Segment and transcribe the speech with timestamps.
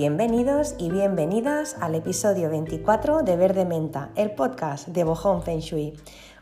[0.00, 5.92] Bienvenidos y bienvenidas al episodio 24 de Verde Menta, el podcast de Bojón Feng Shui.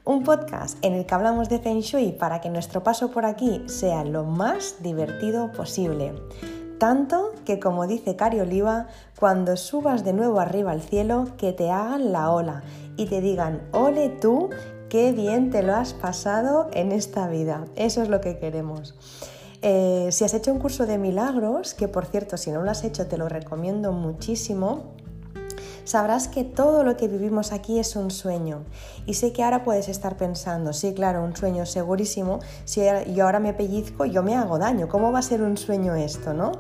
[0.05, 3.63] Un podcast en el que hablamos de Feng Shui para que nuestro paso por aquí
[3.65, 6.13] sea lo más divertido posible.
[6.79, 11.71] Tanto que, como dice Cari Oliva, cuando subas de nuevo arriba al cielo, que te
[11.71, 12.63] hagan la ola
[12.99, 14.51] y te digan, ole tú,
[14.91, 17.65] qué bien te lo has pasado en esta vida.
[17.75, 18.95] Eso es lo que queremos.
[19.69, 22.85] Eh, si has hecho un curso de milagros, que por cierto, si no lo has
[22.85, 24.95] hecho, te lo recomiendo muchísimo,
[25.83, 28.63] sabrás que todo lo que vivimos aquí es un sueño.
[29.07, 33.41] Y sé que ahora puedes estar pensando, sí, claro, un sueño segurísimo, si yo ahora
[33.41, 34.87] me pellizco, yo me hago daño.
[34.87, 36.53] ¿Cómo va a ser un sueño esto, no?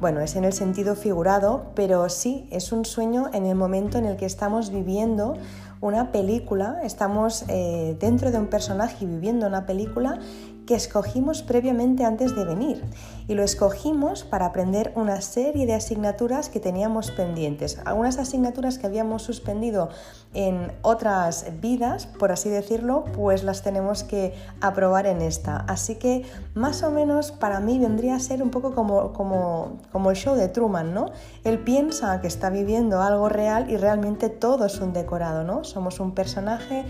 [0.00, 4.04] Bueno, es en el sentido figurado, pero sí, es un sueño en el momento en
[4.04, 5.34] el que estamos viviendo
[5.80, 10.18] una película, estamos eh, dentro de un personaje viviendo una película
[10.66, 12.84] que escogimos previamente antes de venir
[13.28, 18.86] y lo escogimos para aprender una serie de asignaturas que teníamos pendientes, algunas asignaturas que
[18.86, 19.88] habíamos suspendido
[20.34, 25.56] en otras vidas, por así decirlo, pues las tenemos que aprobar en esta.
[25.56, 30.10] Así que más o menos para mí vendría a ser un poco como, como, como
[30.10, 31.06] el show de Truman, ¿no?
[31.44, 35.64] Él piensa que está viviendo algo real y realmente todo es un decorado, ¿no?
[35.64, 36.84] Somos un personaje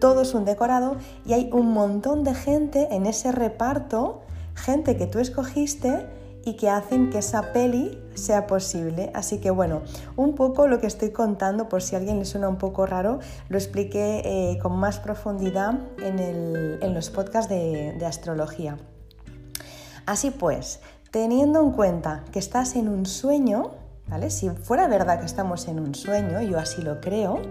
[0.00, 4.22] todo es un decorado y hay un montón de gente en ese reparto,
[4.54, 6.06] gente que tú escogiste
[6.44, 9.10] y que hacen que esa peli sea posible.
[9.14, 9.82] Así que bueno,
[10.16, 13.18] un poco lo que estoy contando, por si a alguien le suena un poco raro,
[13.48, 18.78] lo expliqué eh, con más profundidad en, los podcasts de astrología.
[20.06, 20.80] Así pues,
[21.10, 23.72] teniendo en cuenta que estás en un sueño,
[24.28, 27.42] si fuera verdad que estamos en un sueño, yo así lo creo,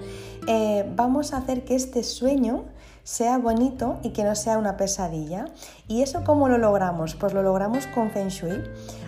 [0.48, 2.66] eh, vamos a hacer que este sueño
[3.04, 5.46] sea bonito y que no sea una pesadilla.
[5.88, 7.16] ¿Y eso cómo lo logramos?
[7.16, 8.64] Pues lo logramos con Feng Shui.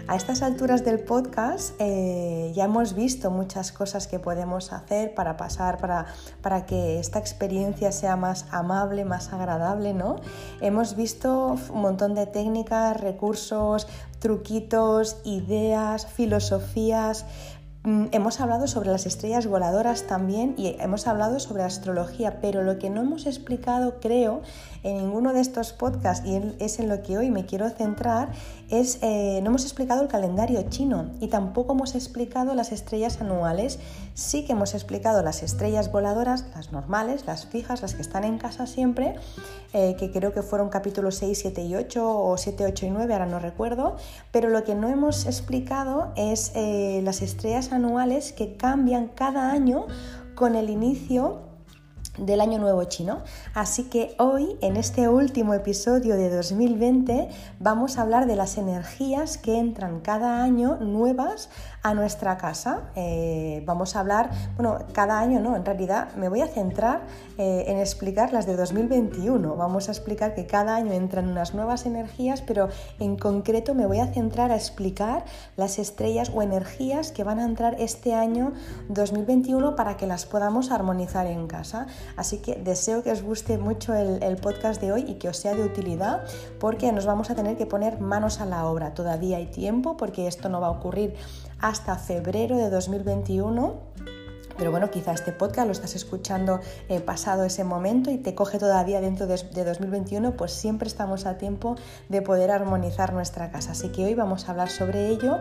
[0.10, 5.36] A estas alturas del podcast eh, ya hemos visto muchas cosas que podemos hacer para
[5.36, 6.06] pasar, para,
[6.42, 10.16] para que esta experiencia sea más amable, más agradable, ¿no?
[10.62, 13.86] Hemos visto un montón de técnicas, recursos,
[14.20, 17.26] truquitos, ideas, filosofías,
[17.88, 22.80] Mm, hemos hablado sobre las estrellas voladoras también y hemos hablado sobre astrología, pero lo
[22.80, 24.42] que no hemos explicado, creo,
[24.84, 28.30] en ninguno de estos podcasts, y es en lo que hoy me quiero centrar,
[28.70, 33.80] es eh, no hemos explicado el calendario chino y tampoco hemos explicado las estrellas anuales.
[34.14, 38.38] Sí que hemos explicado las estrellas voladoras, las normales, las fijas, las que están en
[38.38, 39.16] casa siempre,
[39.74, 43.14] eh, que creo que fueron capítulos 6, 7 y 8 o 7, 8 y 9,
[43.14, 43.96] ahora no recuerdo,
[44.32, 49.86] pero lo que no hemos explicado es eh, las estrellas anuales que cambian cada año
[50.36, 51.47] con el inicio
[52.18, 53.20] del Año Nuevo Chino.
[53.54, 57.30] Así que hoy, en este último episodio de 2020,
[57.60, 61.50] vamos a hablar de las energías que entran cada año nuevas
[61.84, 62.92] a nuestra casa.
[62.96, 67.02] Eh, vamos a hablar, bueno, cada año no, en realidad me voy a centrar
[67.38, 69.56] eh, en explicar las de 2021.
[69.56, 72.70] Vamos a explicar que cada año entran unas nuevas energías, pero
[73.00, 75.26] en concreto me voy a centrar a explicar
[75.56, 78.54] las estrellas o energías que van a entrar este año
[78.90, 81.88] 2021 para que las podamos armonizar en casa.
[82.16, 85.56] Así que deseo que os guste mucho el, podcast de hoy y que os sea
[85.56, 86.24] de utilidad
[86.60, 88.94] porque nos vamos a tener que poner manos a la obra.
[88.94, 91.16] Todavía hay tiempo porque esto no va a ocurrir
[91.60, 94.17] hasta febrero de 2021
[94.58, 96.60] pero bueno, quizá este podcast lo estás escuchando
[96.90, 101.38] eh, pasado ese momento y te coge todavía dentro de, 2021, pues siempre estamos a
[101.38, 101.76] tiempo
[102.10, 103.72] de poder armonizar nuestra casa.
[103.72, 105.40] Así que hoy vamos a hablar sobre ello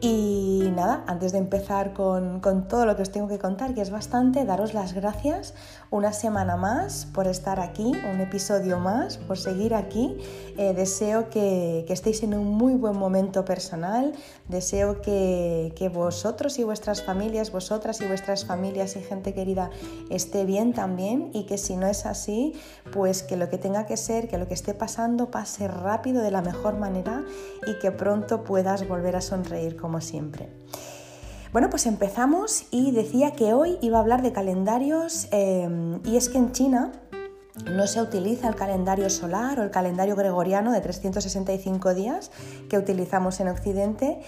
[0.00, 3.90] y nada, antes de empezar con, todo lo que os tengo que contar, que es
[3.90, 5.54] bastante, daros las gracias
[5.90, 10.16] una semana más por estar aquí, un episodio más, por seguir aquí.
[10.56, 14.12] Eh, deseo que, estéis en un muy buen momento personal,
[14.48, 19.70] deseo que, que vosotros y vuestras familias, vosotras y vuestras familias, familias y gente querida
[20.10, 22.52] esté bien también y que si no es así,
[22.92, 26.30] pues que lo que tenga que ser, que lo que esté pasando pase rápido de
[26.30, 27.24] la mejor manera
[27.66, 30.48] y que pronto puedas volver a sonreír como siempre.
[31.52, 35.68] Bueno, pues empezamos y decía que hoy iba a hablar de calendarios eh,
[36.04, 36.92] y es que en China
[37.70, 42.32] no se utiliza el calendario solar o el calendario gregoriano de 365 días
[42.68, 44.20] que utilizamos en Occidente,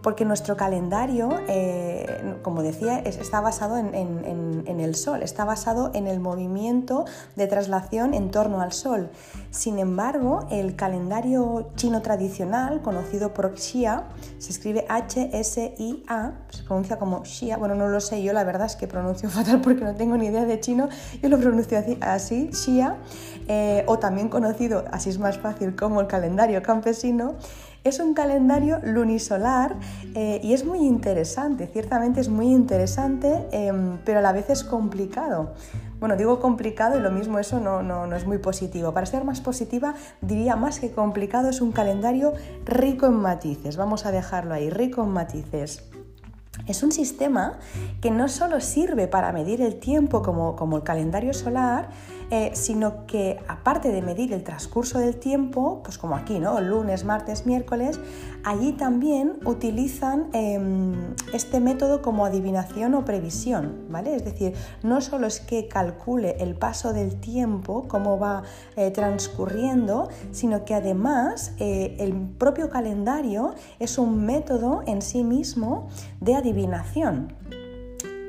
[0.00, 6.20] porque nuestro calendario, eh, como decía, está basado en, el Sol, está basado en el
[6.20, 7.04] movimiento
[7.36, 9.10] de traslación en torno al Sol.
[9.50, 14.04] Sin embargo, el calendario chino tradicional, conocido por Xia,
[14.38, 18.76] se escribe H-S-I-A, se pronuncia como Xia, bueno, no lo sé, yo la verdad es
[18.76, 20.88] que pronuncio fatal porque no tengo ni idea de chino,
[21.22, 22.96] yo lo pronuncio así Xia,
[23.48, 27.34] eh, o también conocido, así es más fácil, como el calendario campesino,
[27.84, 29.74] Es un calendario lunisolar
[30.14, 34.62] eh, y es muy interesante, ciertamente es muy interesante, em, pero a la vez es
[34.62, 35.54] complicado.
[35.98, 38.92] Bueno, digo complicado y lo mismo eso no, no, es muy positivo.
[38.92, 42.34] Para ser más positiva, diría más que complicado, es un calendario
[42.64, 43.76] rico en matices.
[43.76, 45.82] Vamos a dejarlo ahí, rico en matices.
[46.68, 47.58] Es un sistema
[48.00, 51.88] que no solo sirve para medir el tiempo como, como el calendario solar,
[52.34, 56.58] eh, sino que aparte de medir el transcurso del tiempo, pues como aquí, ¿no?
[56.62, 58.00] Lunes, martes, miércoles,
[58.42, 64.16] allí también utilizan em, este método como adivinación o previsión, ¿vale?
[64.16, 68.44] Es decir, no solo es que calcule el paso del tiempo, cómo va
[68.76, 75.86] eh, transcurriendo, sino que además eh, el propio calendario es un método en sí mismo
[76.22, 77.34] de adivinación.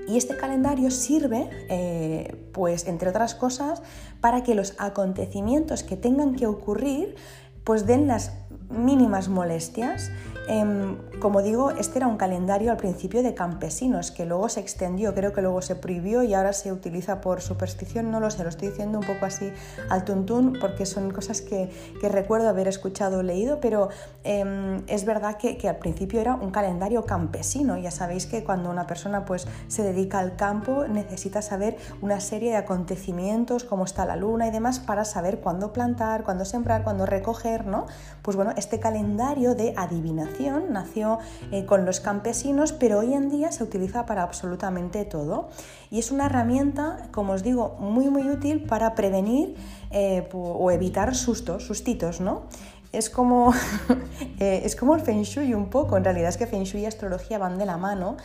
[0.07, 3.81] Y este calendario sirve, eh, pues entre otras cosas,
[4.21, 7.15] para que los acontecimientos que tengan que ocurrir,
[7.63, 8.33] pues den las
[8.69, 10.11] mínimas molestias
[10.47, 15.13] Em, como digo, este era un calendario al principio de campesinos que luego se extendió,
[15.13, 18.49] creo que luego se prohibió y ahora se utiliza por superstición, no lo sé, lo
[18.49, 19.53] estoy diciendo un poco así
[19.89, 21.69] al tuntún porque son cosas que,
[22.01, 23.87] recuerdo haber escuchado o leído, pero
[24.23, 27.77] em, es verdad que, al principio era un calendario campesino.
[27.77, 32.51] Ya sabéis que cuando una persona pues, se dedica al campo necesita saber una serie
[32.51, 37.05] de acontecimientos, cómo está la luna y demás, para saber cuándo plantar, cuándo sembrar, cuándo
[37.05, 37.85] recoger, ¿no?
[38.21, 40.32] Pues bueno, este calendario de adivinación
[40.69, 41.19] nació
[41.51, 45.49] eh, con los campesinos, pero hoy en día se utiliza para absolutamente todo.
[45.91, 49.55] Y es una herramienta, como os digo, muy muy útil para prevenir
[49.91, 52.43] eh, o evitar sustos, sustitos, ¿no?
[52.91, 53.53] Es como,
[54.39, 56.85] eh, es como el Feng Shui un poco, en realidad es que Feng Shui y
[56.85, 58.17] astrología van de la mano.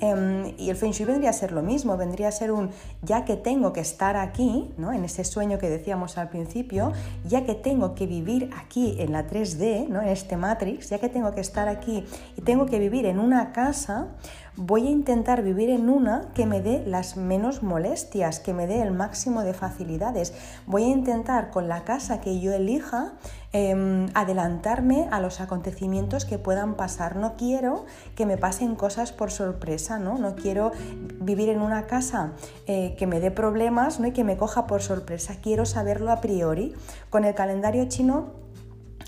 [0.00, 2.70] Em, y el Feng Shui vendría a ser lo mismo, vendría a ser un
[3.02, 4.92] ya que tengo que estar aquí, ¿no?
[4.92, 6.92] en ese sueño que decíamos al principio,
[7.24, 10.02] ya que tengo que vivir aquí en la 3D, ¿no?
[10.02, 12.04] en este Matrix, ya que tengo que estar aquí
[12.36, 14.08] y tengo que vivir en una casa,
[14.56, 18.82] voy a intentar vivir en una que me dé las menos molestias, que me dé
[18.82, 20.32] el máximo de facilidades.
[20.66, 23.14] Voy a intentar con la casa que yo elija
[23.52, 27.16] em, adelantarme a los acontecimientos que puedan pasar.
[27.16, 27.84] No quiero
[28.14, 30.18] que me pasen cosas por sorpresa, ¿no?
[30.18, 30.72] No quiero
[31.20, 32.32] vivir en una casa
[32.66, 34.06] eh, que me dé problemas ¿no?
[34.06, 35.36] y que me coja por sorpresa.
[35.42, 36.74] Quiero saberlo a priori.
[37.10, 38.43] Con el calendario chino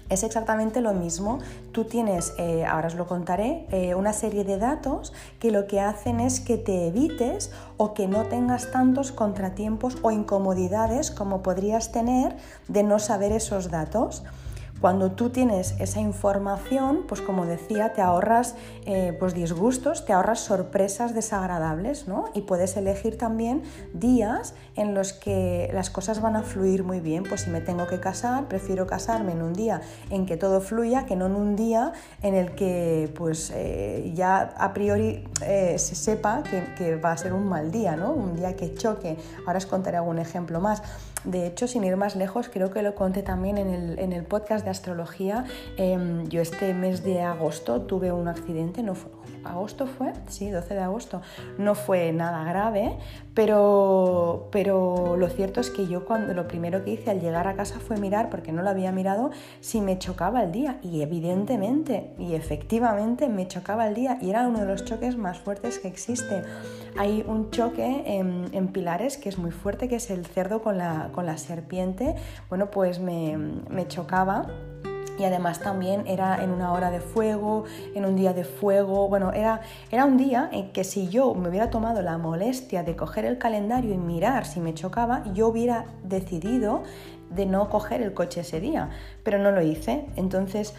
[0.08, 1.40] es exactamente lo mismo.
[1.72, 5.80] Tú tienes, eh, ahora os lo contaré, eh, una serie de datos que lo que
[5.80, 11.92] hacen es que te evites o que no tengas tantos contratiempos o incomodidades como podrías
[11.92, 12.36] tener
[12.68, 14.22] de no saber esos datos.
[14.80, 20.40] Cuando tú tienes esa información, pues como decía, te ahorras eh, pues disgustos, te ahorras
[20.40, 22.26] sorpresas desagradables, ¿no?
[22.34, 23.62] Y puedes elegir también
[23.94, 27.24] días en los que las cosas van a fluir muy bien.
[27.24, 29.80] Pues si me tengo que casar, prefiero casarme en un día
[30.10, 31.92] en que todo fluya que no en un día
[32.22, 37.16] en el que pues eh, ya a priori eh, se sepa que, que, va a
[37.16, 38.12] ser un mal día, ¿no?
[38.12, 39.16] Un día que choque.
[39.46, 40.82] Ahora os contaré algún ejemplo más.
[41.26, 44.24] De hecho, sin ir más lejos, creo que lo conté también en el, en el
[44.24, 45.44] podcast de astrología.
[45.76, 49.10] Em, yo este mes de agosto tuve un accidente, no fue,
[49.50, 50.12] ¿agosto fue?
[50.28, 51.22] Sí, 12 de agosto.
[51.58, 52.96] No fue nada grave,
[53.34, 57.54] pero, pero lo cierto es que yo cuando lo primero que hice al llegar a
[57.54, 59.30] casa fue mirar, porque no lo había mirado,
[59.60, 60.78] si me chocaba el día.
[60.82, 65.38] Y evidentemente y efectivamente me chocaba el día y era uno de los choques más
[65.38, 66.42] fuertes que existe.
[66.98, 71.10] Hay un choque en, pilares que es muy fuerte, que es el cerdo con la,
[71.12, 72.14] con la serpiente.
[72.48, 74.46] Bueno, pues me, me chocaba
[75.18, 79.32] y además también era en una hora de fuego, en un día de fuego, bueno,
[79.32, 83.24] era, era un día en que si yo me hubiera tomado la molestia de coger
[83.24, 86.82] el calendario y mirar si me chocaba, yo hubiera decidido
[87.30, 88.90] de no coger el coche ese día,
[89.22, 90.06] pero no lo hice.
[90.16, 90.74] Entonces,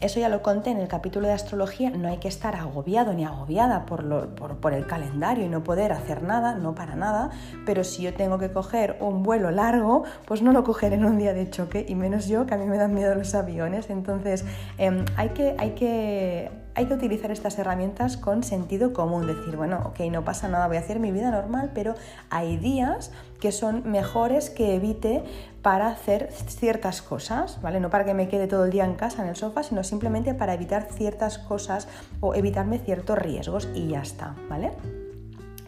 [0.00, 3.24] eso ya lo conté en el capítulo de astrología, no hay que estar agobiado ni
[3.24, 7.30] agobiada por, por, el calendario y no poder hacer nada, no para nada,
[7.66, 11.18] pero si yo tengo que coger un vuelo largo, pues no lo cogeré en un
[11.18, 13.90] día de choque y menos yo, que a mí me dan miedo los aviones.
[13.90, 14.44] Entonces
[14.78, 19.82] em, hay, que, hay que hay que utilizar estas herramientas con sentido común, decir, bueno,
[19.84, 21.94] ok, no pasa nada, voy a hacer mi vida normal, pero
[22.30, 25.22] hay días que son mejores que evite
[25.60, 27.80] para hacer ciertas cosas, ¿vale?
[27.80, 30.32] No para que me quede todo el día en casa, en el sofá, sino simplemente
[30.32, 31.86] para evitar ciertas cosas
[32.20, 34.70] o evitarme ciertos riesgos y ya está, ¿vale?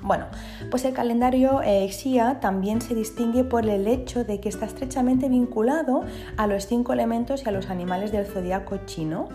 [0.00, 0.24] Bueno,
[0.70, 5.28] pues el calendario eh, XIA también se distingue por el hecho de que está estrechamente
[5.28, 6.04] vinculado
[6.38, 9.28] a los cinco elementos y a los animales del zodiaco chino.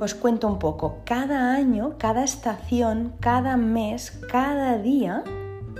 [0.00, 5.22] Os cuento un poco, cada año, cada estación, cada mes, cada día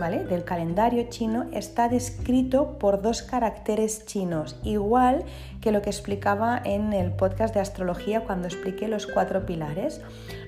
[0.00, 0.24] ¿vale?
[0.24, 5.24] Del calendario chino está descrito por dos caracteres chinos, igual
[5.60, 10.00] que lo que explicaba en el podcast de astrología cuando expliqué los cuatro pilares.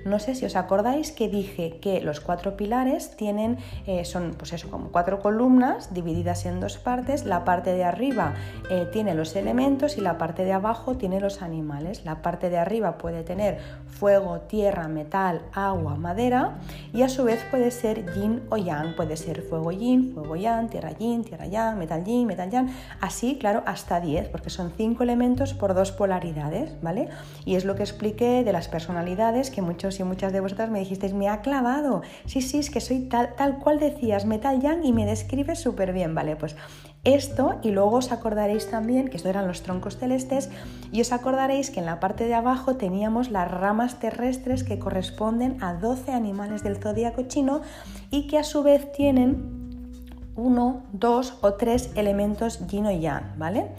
[0.05, 4.53] No sé si os acordáis que dije que los cuatro pilares tienen, eh, son pues
[4.53, 7.25] eso, como cuatro columnas divididas en dos partes.
[7.25, 8.35] La parte de arriba
[8.71, 12.05] eh, tiene los elementos y la parte de abajo tiene los animales.
[12.05, 16.59] La parte de arriba puede tener fuego, tierra, metal, agua, madera
[16.93, 18.97] y a su vez puede ser yin o yang.
[18.97, 22.71] Puede ser fuego yin, fuego yang, tierra yin, tierra yang, metal yin, metal yang.
[23.01, 27.09] Así, claro, hasta 10 porque son cinco elementos por dos polaridades, ¿vale?
[27.45, 30.81] Y es lo que expliqué de las personalidades que muchos y muchas de vosotras me
[30.81, 32.03] dijisteis, me ha clavado.
[32.27, 35.93] Sí, sí, es que soy tal, tal cual decías, metal yang y me describe súper
[35.93, 36.37] bien, ¿vale?
[36.37, 36.57] Pues
[37.05, 40.51] esto y luego os acordaréis también que estos eran los troncos celestes
[40.93, 45.61] y os acordaréis que en la parte de abajo teníamos las ramas terrestres que corresponden
[45.63, 47.63] a 12 animales del zodíaco chino
[48.11, 49.63] y que a su vez tienen
[50.37, 53.71] uno, dos o tres elementos yin o yang, ¿vale?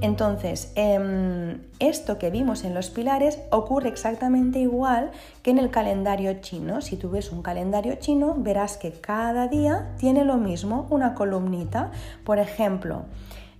[0.00, 5.10] Entonces, em, esto que vimos en los pilares ocurre exactamente igual
[5.42, 6.80] que en el calendario chino.
[6.80, 11.90] Si tú ves un calendario chino, verás que cada día tiene lo mismo, una columnita.
[12.24, 13.04] Por ejemplo,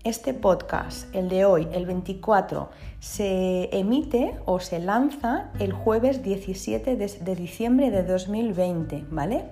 [0.04, 6.96] este podcast, el de hoy, el 24, se emite o se lanza el jueves 17
[6.96, 9.44] de, de diciembre de 2020, ¿vale?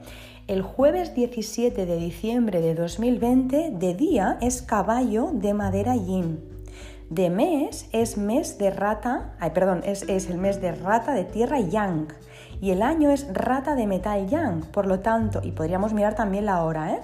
[0.48, 6.49] El jueves 17 de diciembre de 2020 de día es caballo de madera yin.
[7.10, 11.24] De mes es mes de rata, ay, perdón, es, es el mes de rata de
[11.24, 12.06] tierra yang.
[12.60, 14.60] Y el año es rata de metal yang.
[14.66, 17.00] Por lo tanto, y podríamos mirar también la hora, ¿eh?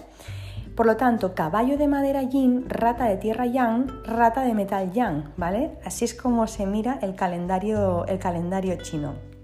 [0.77, 5.33] Por lo tanto, caballo de madera yin, rata de tierra yang, rata de metal yang,
[5.37, 5.73] ¿vale?
[5.85, 9.36] Así es como se mira el calendario, el calendario chino.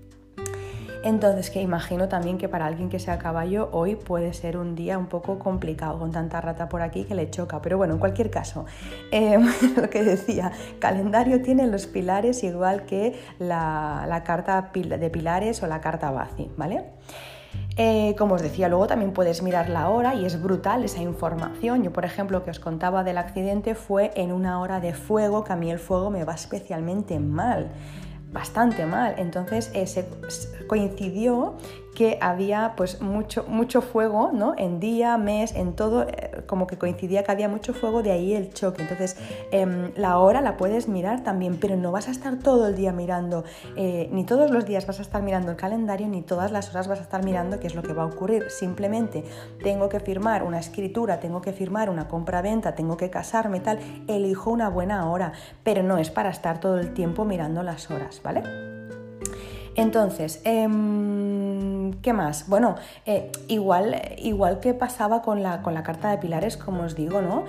[1.04, 4.99] Entonces, que imagino también que para alguien que sea caballo hoy puede ser un día
[4.99, 7.61] un poco complicado con tanta rata por aquí que le choca.
[7.61, 8.66] Pero bueno, en cualquier caso,
[9.11, 15.66] em, lo que decía, calendario tiene los pilares igual que la, carta de pilares o
[15.66, 16.85] la carta Bazi, ¿vale?
[17.76, 21.82] Eh, como os decía, luego también puedes mirar la hora y es brutal esa información.
[21.82, 25.52] Yo, por ejemplo, que os contaba del accidente fue en una hora de fuego, que
[25.52, 27.71] a mí el fuego me va especialmente mal
[28.32, 29.14] bastante mal.
[29.18, 30.06] Entonces eh, se,
[30.66, 31.54] coincidió
[31.94, 34.54] que había pues mucho, mucho fuego, ¿no?
[34.56, 38.34] En día, mes, en todo, eh, como que coincidía que había mucho fuego, de ahí
[38.34, 38.82] el choque.
[38.82, 39.16] Entonces,
[39.50, 42.92] em, la hora la puedes mirar también, pero no vas a estar todo el día
[42.92, 43.44] mirando,
[43.76, 46.88] eh, ni todos los días vas a estar mirando el calendario, ni todas las horas
[46.88, 48.50] vas a estar mirando qué es lo que va a ocurrir.
[48.50, 49.25] Simplemente
[49.62, 54.50] tengo que firmar una escritura, tengo que firmar una compra-venta, tengo que casarme, tal, elijo
[54.50, 55.32] una buena hora,
[55.62, 58.71] pero no es para estar todo el tiempo mirando las horas, ¿vale?
[59.74, 62.48] Entonces, em, ¿qué más?
[62.48, 62.76] Bueno,
[63.06, 67.22] eh, igual, igual que pasaba con la, con la, carta de pilares, como os digo,
[67.22, 67.44] ¿no?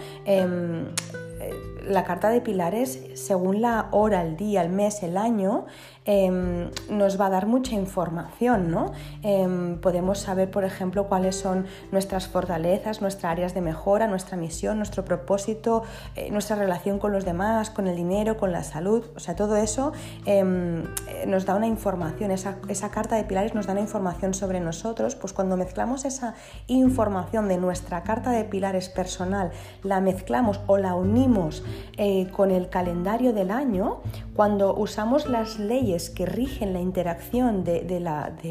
[1.87, 5.65] La carta de pilares, según la hora, el día, el mes, el año,
[6.05, 8.91] Em, nos va a dar mucha información, ¿no?
[9.21, 14.77] Em, podemos saber, por ejemplo, cuáles son nuestras fortalezas, nuestras áreas de mejora, nuestra misión,
[14.77, 15.83] nuestro propósito,
[16.15, 19.55] eh, nuestra relación con los demás, con el dinero, con la salud, o sea, todo
[19.55, 19.93] eso
[20.25, 24.33] em, eh, nos da una información, esa, esa carta de pilares nos da una información
[24.33, 26.35] sobre nosotros, pues cuando mezclamos esa
[26.67, 29.51] información de nuestra carta de pilares personal,
[29.83, 31.63] la mezclamos o la unimos
[31.97, 34.01] eh, con el calendario del año,
[34.35, 37.83] cuando usamos las leyes que rigen la interacción de,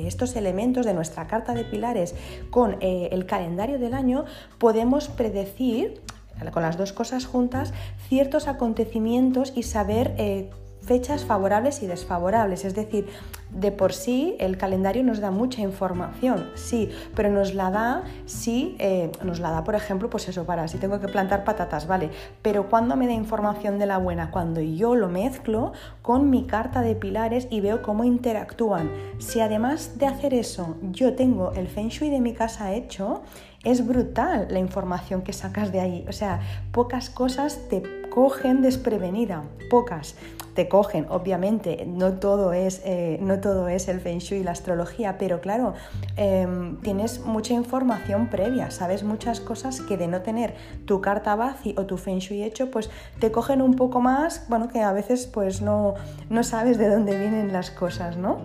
[0.07, 2.15] estos elementos de nuestra carta de pilares
[2.51, 4.25] con eh, el calendario del año,
[4.59, 6.01] podemos predecir
[6.51, 7.73] con las dos cosas juntas,
[8.09, 10.51] ciertos acontecimientos y saber eh,
[10.81, 12.65] fechas favorables y desfavorables.
[12.65, 13.07] Es decir,
[13.55, 18.77] de por sí el calendario nos da mucha información, sí, pero nos la da si
[18.79, 22.11] eh, nos la da, por ejemplo, pues eso, para si tengo que plantar patatas, vale.
[22.41, 26.81] Pero cuando me da información de la buena, cuando yo lo mezclo con mi carta
[26.81, 28.91] de pilares y veo cómo interactúan.
[29.19, 33.23] Si además de hacer eso, yo tengo el feng shui de mi casa hecho,
[33.65, 36.05] es brutal la información que sacas de ahí.
[36.09, 36.41] O sea,
[36.73, 40.17] pocas cosas te cogen desprevenida, pocas
[40.55, 44.51] te cogen, obviamente, no todo es, eh, no todo es el Feng Shui y la
[44.51, 45.73] astrología, pero claro,
[46.17, 50.55] em, tienes mucha información previa, sabes muchas cosas que de no tener
[50.85, 54.69] tu carta Bazi o tu Feng Shui hecho, pues te cogen un poco más, bueno,
[54.69, 55.95] que a veces pues no,
[56.29, 58.41] no sabes de dónde vienen las cosas, ¿no?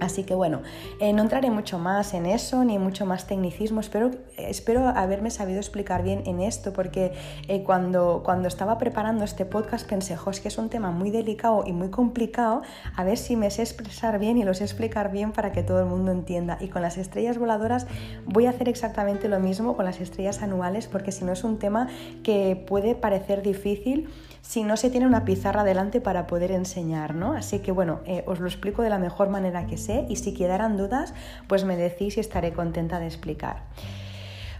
[0.00, 0.62] Así que bueno,
[1.00, 3.80] eh, no entraré mucho más en eso, ni mucho más tecnicismo.
[3.80, 7.12] Espero, espero haberme sabido explicar bien en esto, porque
[7.48, 11.10] eh, cuando, cuando estaba preparando este podcast pensé, jo, es que es un tema muy
[11.10, 12.62] delicado y muy complicado,
[12.96, 15.80] a ver si me sé expresar bien y lo sé explicar bien para que todo
[15.80, 16.58] el mundo entienda.
[16.60, 17.86] Y con las estrellas voladoras
[18.26, 21.58] voy a hacer exactamente lo mismo con las estrellas anuales, porque si no es un
[21.58, 21.88] tema
[22.22, 24.08] que puede parecer difícil
[24.42, 27.32] si no se tiene una pizarra delante para poder enseñar, ¿no?
[27.32, 30.34] Así que bueno, eh, os lo explico de la mejor manera que sé y si
[30.34, 31.14] quedaran dudas,
[31.46, 33.62] pues me decís y estaré contenta de explicar.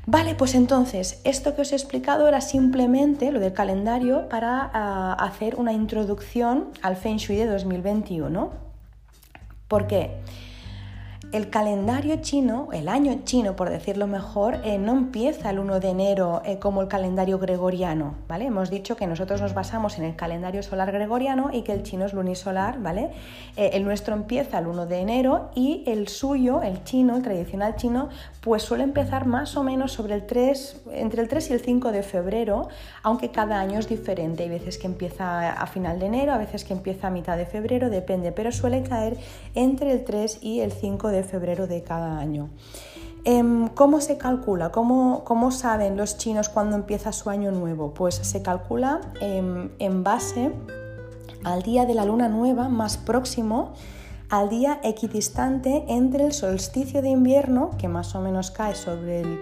[0.07, 5.17] Vale, pues entonces, esto que os he explicado era simplemente lo del calendario para ah,
[5.19, 8.51] hacer una introducción al Feng Shui de 2021.
[9.69, 10.19] ¿Por qué?
[11.33, 15.89] El calendario chino, el año chino por decirlo mejor, eh, no empieza el 1 de
[15.89, 18.45] enero eh, como el calendario gregoriano, ¿vale?
[18.45, 22.05] Hemos dicho que nosotros nos basamos en el calendario solar gregoriano y que el chino
[22.05, 23.12] es lunisolar, ¿vale?
[23.57, 27.77] Eh, el nuestro empieza el 1 de enero y el suyo, el chino, el tradicional
[27.77, 28.11] chino,
[28.42, 31.92] pues suele empezar más o menos sobre el 3, entre el 3 y el 5
[31.92, 32.68] de febrero,
[33.04, 34.42] aunque cada año es diferente.
[34.42, 37.46] Hay veces que empieza a final de enero, a veces que empieza a mitad de
[37.46, 39.16] febrero, depende, pero suele caer
[39.54, 42.50] entre el 3 y el 5 de febrero de cada año.
[43.25, 44.72] Em, ¿Cómo se calcula?
[44.72, 47.94] ¿Cómo, ¿Cómo, saben los chinos cuándo empieza su año nuevo?
[47.94, 50.50] Pues se calcula em, en base
[51.44, 53.75] al día de la luna nueva más próximo
[54.33, 59.39] al día equidistante entre el solsticio de invierno, que más o menos cae sobre el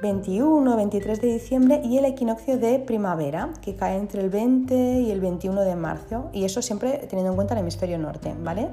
[0.00, 5.02] 21 o 23 de diciembre, y el equinoccio de primavera, que cae entre el 20
[5.02, 8.70] y el 21 de marzo, y eso siempre teniendo en cuenta el hemisferio norte, ¿vale?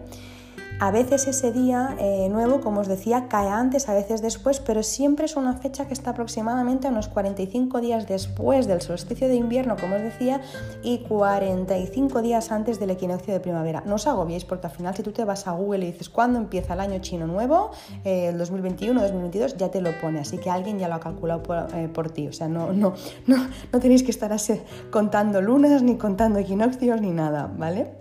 [0.81, 4.81] A veces ese día eh, nuevo, como os decía, cae antes, a veces después, pero
[4.81, 9.35] siempre es una fecha que está aproximadamente a unos 45 días después del solsticio de
[9.35, 10.39] invierno, como os decía,
[10.81, 13.83] y 45 días antes del equinoccio de primavera.
[13.85, 16.39] No os agobiéis porque al final si tú te vas a Google y dices cuándo
[16.39, 17.71] empieza el año chino nuevo,
[18.05, 21.43] eh, el 2021, 2022, ya te lo pone, así que alguien ya lo ha calculado
[21.43, 22.29] por, eh, por ti.
[22.29, 22.93] O sea, no, no,
[23.27, 27.98] no, no tenéis que estar así contando lunas, ni contando equinoccios, ni nada, ¿vale?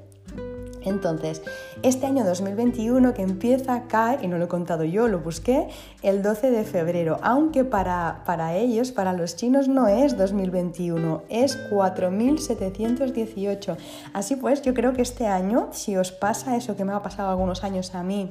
[0.84, 1.42] Entonces,
[1.82, 5.68] este año 2021 que empieza cae, y no lo he contado yo, lo busqué,
[6.02, 11.56] el 12 de febrero, aunque para, para ellos, para los chinos no es 2021, es
[11.70, 13.76] 4718.
[14.12, 17.30] Así pues, yo creo que este año, si os pasa eso que me ha pasado
[17.30, 18.30] algunos años a mí,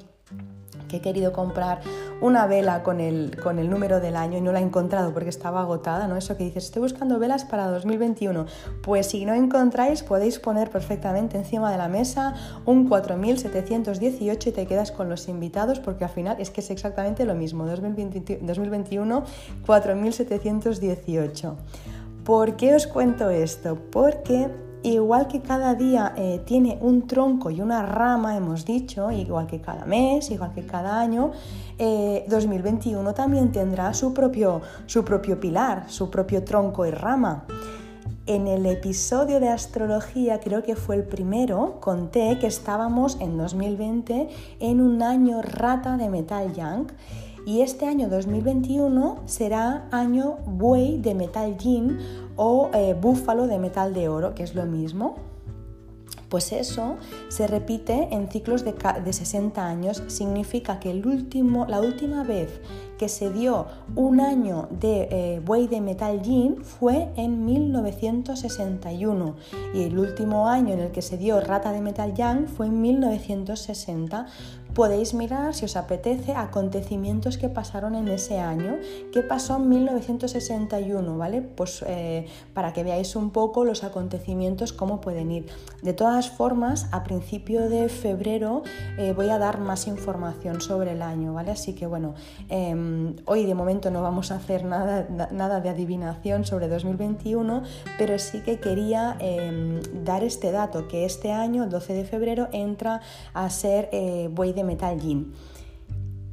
[0.88, 1.82] que he querido comprar
[2.22, 5.30] una vela con el, con el número del año y no la he encontrado porque
[5.30, 6.18] estaba agotada, ¿no?
[6.18, 8.46] Eso que dices, estoy buscando velas para 2021.
[8.82, 12.34] Pues si no encontráis, podéis poner perfectamente encima de la mesa
[12.66, 17.26] un 4718 y te quedas con los invitados porque al final es que es exactamente
[17.26, 19.24] lo mismo, 2021,
[19.66, 21.58] 4718.
[22.24, 23.78] ¿Por qué os cuento esto?
[23.92, 24.50] Porque
[24.84, 29.60] igual que cada día eh, tiene un tronco y una rama, hemos dicho, igual que
[29.62, 31.32] cada mes, igual que cada año,
[31.78, 37.46] 2021 eh, también tendrá su propio, su propio pilar, su propio tronco y rama.
[38.26, 44.28] En el episodio de astrología, creo que fue el primero, conté que estábamos en 2020
[44.60, 46.88] en un año rata de metal yang
[47.46, 51.98] y este año 2021 será año buey de metal yin
[52.38, 55.16] o eh, búfalo de metal de oro, que es lo mismo.
[56.30, 56.98] Pues eso
[57.30, 58.74] se repite en ciclos de,
[59.14, 60.04] 60 años.
[60.08, 62.60] Significa que el último, la última vez
[62.98, 69.36] que se dio un año de eh, buey de metal yin fue en 1961
[69.74, 72.82] y el último año en el que se dio rata de metal yang fue en
[72.82, 74.26] 1960
[74.78, 78.78] podéis mirar, si os apetece, acontecimientos que pasaron en ese año.
[79.12, 81.18] ¿Qué pasó en 1961?
[81.18, 81.42] ¿Vale?
[81.42, 85.48] Pues eh, para que veáis un poco los acontecimientos, cómo pueden ir.
[85.82, 88.62] De todas formas, a principio de febrero
[89.00, 91.50] eh, voy a dar más información sobre el año, ¿vale?
[91.50, 92.14] Así que bueno,
[92.48, 97.64] em, hoy de momento no vamos a hacer nada, nada de adivinación sobre 2021,
[97.98, 102.48] pero sí que quería em, dar este dato, que este año, el 12 de febrero,
[102.52, 103.02] entra
[103.34, 105.34] a ser eh, buey de Metal Yin.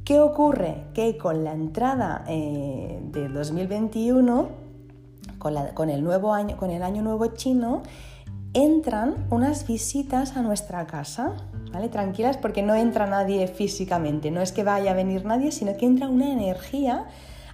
[0.05, 0.83] ¿Qué ocurre?
[0.93, 4.49] Que con la entrada eh, del 2021,
[5.39, 7.81] con, el nuevo año, con el año nuevo chino,
[8.53, 11.33] entran unas visitas a nuestra casa,
[11.71, 11.89] ¿vale?
[11.89, 15.87] Tranquilas porque no entra nadie físicamente, no es que vaya a venir nadie, sino que
[15.87, 17.07] entra una energía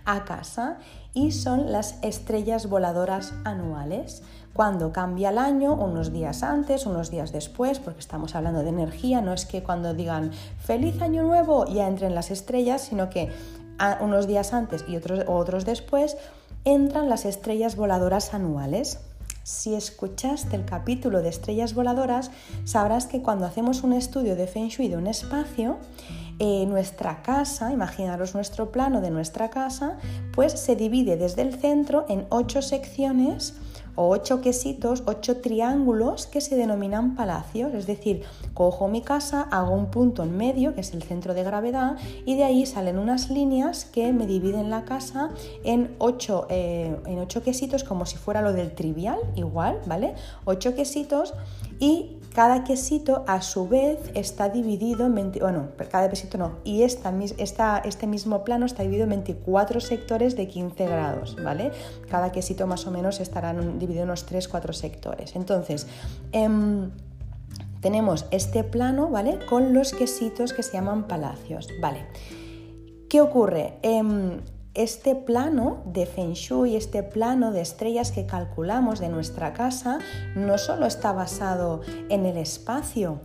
[0.03, 0.77] a casa
[1.13, 7.31] y son las estrellas voladoras anuales cuando cambia el año, unos días antes, unos días
[7.31, 11.87] después, porque estamos hablando de energía, no es que cuando digan feliz año nuevo ya
[11.87, 13.29] entren las estrellas, sino que
[14.01, 16.17] unos días antes y otros, otros después
[16.65, 18.99] entran las estrellas voladoras anuales.
[19.43, 22.29] Si escuchaste el capítulo de estrellas voladoras,
[22.63, 25.77] sabrás que cuando hacemos un estudio de Feng Shui de un espacio,
[26.37, 29.97] eh, nuestra casa, imaginaros nuestro plano de nuestra casa,
[30.33, 33.55] pues se divide desde el centro en ocho secciones
[33.95, 37.73] o ocho quesitos, ocho triángulos que se denominan palacios.
[37.73, 38.23] Es decir,
[38.53, 42.35] cojo mi casa, hago un punto en medio, que es el centro de gravedad, y
[42.35, 45.29] de ahí salen unas líneas que me dividen la casa
[45.63, 50.15] en ocho, eh, en ocho quesitos, como si fuera lo del trivial, igual, ¿vale?
[50.45, 51.33] Ocho quesitos
[51.79, 56.83] y cada quesito a su vez está dividido en 20, bueno, cada quesito no, y
[56.83, 57.11] esta,
[57.83, 61.71] este mismo plano está dividido en 24 sectores de 15 grados, ¿vale?
[62.09, 65.35] Cada quesito más o menos estará dividido en unos 3-4 sectores.
[65.35, 65.87] Entonces,
[66.31, 66.91] em,
[67.81, 69.39] tenemos este plano, ¿vale?
[69.49, 72.05] Con los quesitos que se llaman palacios, ¿vale?
[73.09, 73.77] ¿Qué ocurre?
[73.81, 74.39] Em,
[74.73, 79.99] este plano de Feng Shui, este plano de estrellas que calculamos de nuestra casa,
[80.35, 83.19] no solo está basado en el espacio,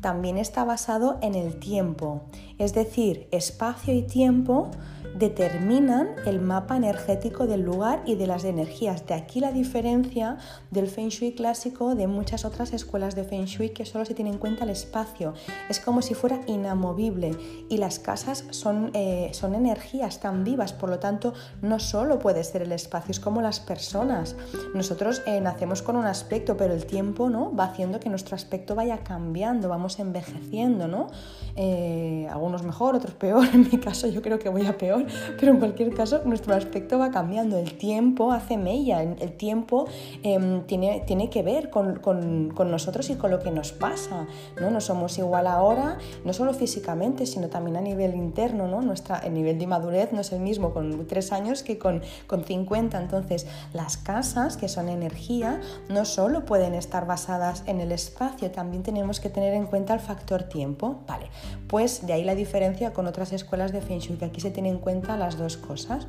[0.00, 2.22] también está basado en el tiempo.
[2.58, 4.70] Es decir, espacio y tiempo
[5.14, 9.06] determinan el mapa energético del lugar y de las energías.
[9.06, 10.38] De aquí la diferencia
[10.70, 14.30] del Feng Shui clásico de muchas otras escuelas de Feng Shui que solo se tiene
[14.30, 15.34] en cuenta el espacio.
[15.68, 17.36] Es como si fuera inamovible
[17.68, 22.44] y las casas son, eh, son energías tan vivas, por lo tanto no solo puede
[22.44, 24.36] ser el espacio, es como las personas.
[24.74, 27.54] Nosotros eh, nacemos con un aspecto, pero el tiempo ¿no?
[27.54, 31.08] va haciendo que nuestro aspecto vaya cambiando, vamos envejeciendo, ¿no?
[31.56, 35.01] Eh, algunos mejor, otros peor, en mi caso yo creo que voy a peor
[35.38, 39.86] pero en cualquier caso nuestro aspecto va cambiando, el tiempo hace mella, el tiempo
[40.22, 44.26] em, tiene, tiene que ver con, con, nosotros y con lo que nos pasa,
[44.60, 44.70] ¿no?
[44.70, 48.80] No somos igual ahora, no solo físicamente, sino también a nivel interno, ¿no?
[48.80, 52.44] Nuestra, el nivel de madurez no es el mismo con tres años que con, con
[52.44, 58.50] 50, entonces las casas, que son energía, no solo pueden estar basadas en el espacio,
[58.50, 61.26] también tenemos que tener en cuenta el factor tiempo, ¿vale?
[61.68, 64.68] Pues de ahí la diferencia con otras escuelas de Feng Shui, que aquí se tiene
[64.68, 66.06] en cuenta las dos cosas.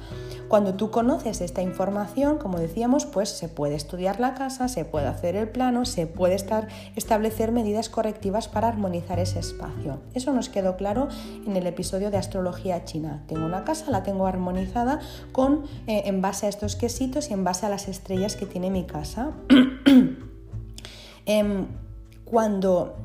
[0.47, 5.07] Cuando tú conoces esta información, como decíamos, pues se puede estudiar la casa, se puede
[5.07, 10.01] hacer el plano, se puede estar, establecer medidas correctivas para armonizar ese espacio.
[10.13, 11.07] Eso nos quedó claro
[11.45, 13.23] en el episodio de astrología china.
[13.27, 14.99] Tengo una casa, la tengo armonizada
[15.31, 18.69] con, eh, en base a estos quesitos y en base a las estrellas que tiene
[18.69, 19.31] mi casa.
[21.25, 21.67] Em,
[22.25, 22.97] cuando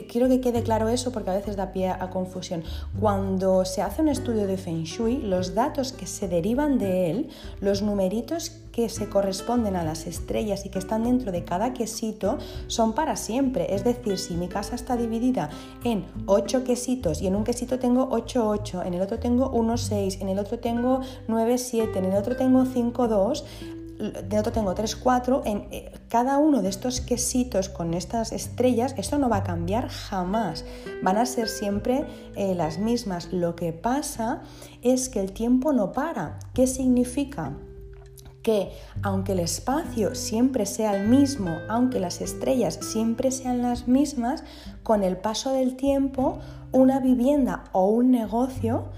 [0.00, 2.64] quiero que quede claro eso porque a veces da pie a confusión.
[3.00, 7.28] Cuando se hace un estudio de Feng Shui, los datos que se derivan de él,
[7.60, 12.38] los numeritos que se corresponden a las estrellas y que están dentro de cada quesito
[12.66, 13.72] son para siempre.
[13.72, 15.48] Es decir, si mi casa está dividida
[15.84, 19.76] en 8 quesitos y en un quesito tengo 8, 8, en el otro tengo 1,
[19.76, 23.44] 6, en el otro tengo 9, 7, en el otro tengo 5, 2,
[23.98, 28.94] de otro tengo 3, 4, en eh, cada uno de estos quesitos con estas estrellas,
[28.98, 30.64] esto no va a cambiar jamás,
[31.02, 32.04] van a ser siempre
[32.34, 33.32] eh, las mismas.
[33.32, 34.42] Lo que pasa
[34.82, 36.38] es que el tiempo no para.
[36.54, 37.52] ¿Qué significa?
[38.42, 44.44] que aunque el espacio siempre sea el mismo, aunque las estrellas siempre sean las mismas,
[44.82, 48.90] con el paso del tiempo, una vivienda o un negocio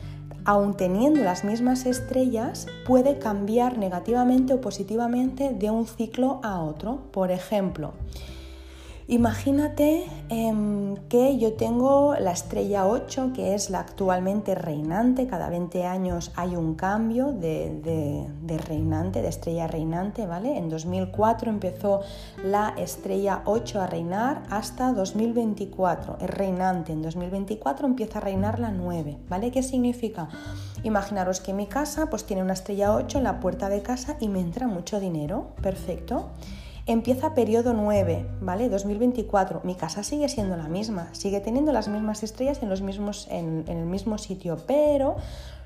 [0.47, 7.01] aun teniendo las mismas estrellas, puede cambiar negativamente o positivamente de un ciclo a otro.
[7.11, 7.93] Por ejemplo,
[9.09, 15.29] Imagínate em, que yo tengo la estrella 8, que es la actualmente reinante.
[15.29, 18.27] Cada 20 años hay un cambio de,
[18.67, 20.59] reinante, de estrella reinante, ¿vale?
[20.59, 22.01] En 2004 empezó
[22.43, 26.19] la estrella 8 a reinar hasta 2024.
[26.21, 26.93] Es reinante.
[26.93, 29.53] En 2024 empieza a reinar la 9, ¿vale?
[29.53, 30.29] ¿Qué significa?
[30.83, 34.27] Imaginaros que mi casa pues tiene una estrella 8 en la puerta de casa y
[34.27, 35.53] me entra mucho dinero.
[35.63, 36.31] Perfecto.
[36.89, 38.69] Empieza periodo 9, ¿vale?
[38.69, 39.63] 2024.
[39.65, 43.65] Mi casa sigue siendo la misma, sigue teniendo las mismas estrellas en, los mismos, en,
[43.67, 45.17] en el mismo sitio, pero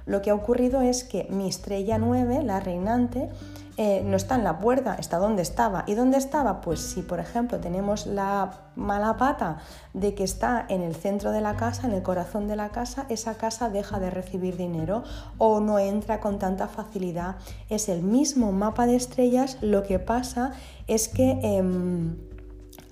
[0.07, 3.29] lo que ha ocurrido es que mi estrella 9, la reinante,
[3.83, 5.85] eh, no está en la puerta, está donde estaba.
[5.87, 6.61] ¿Y dónde estaba?
[6.61, 9.57] Pues si, por ejemplo, tenemos la mala pata
[9.95, 13.07] de que está en el centro de la casa, en el corazón de la casa,
[13.09, 15.03] esa casa deja de recibir dinero
[15.39, 17.37] o no entra con tanta facilidad.
[17.71, 20.53] Es el mismo mapa de estrellas, lo que pasa
[20.87, 21.39] es que...
[21.43, 22.30] Em,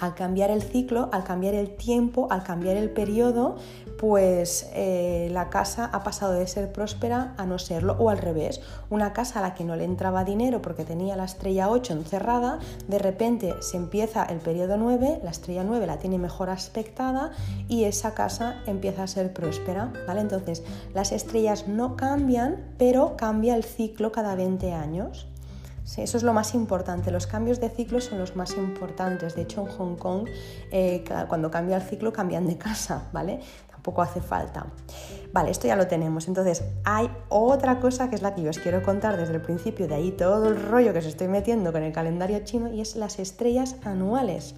[0.01, 3.57] al cambiar el ciclo, al cambiar el tiempo, al cambiar el periodo,
[3.99, 8.61] pues eh, la casa ha pasado de ser próspera a no serlo, o al revés,
[8.91, 12.61] una casa a la que no le entraba dinero porque tenía la estrella 8 encerrada,
[12.87, 17.33] de repente se empieza el periodo 9, la estrella 9 la tiene mejor aspectada
[17.69, 20.21] y esa casa empieza a ser próspera, ¿vale?
[20.21, 20.63] Entonces,
[20.95, 25.27] las estrellas no cambian, pero cambia el ciclo cada 20 años.
[25.89, 27.11] Sí, eso es lo más importante.
[27.11, 29.35] Los cambios de ciclo son los más importantes.
[29.35, 30.29] De hecho, en Hong Kong,
[30.71, 33.41] eh, cuando cambia el ciclo, cambian de casa, ¿vale?
[33.89, 34.67] poco hace falta.
[35.33, 36.29] Vale, esto ya lo tenemos.
[36.29, 39.89] Entonces, hay otra cosa que es la que yo os quiero contar desde el principio,
[39.89, 42.97] de ahí todo el rollo que os estoy metiendo con el calendario chino, y es
[42.97, 44.55] las estrellas anuales.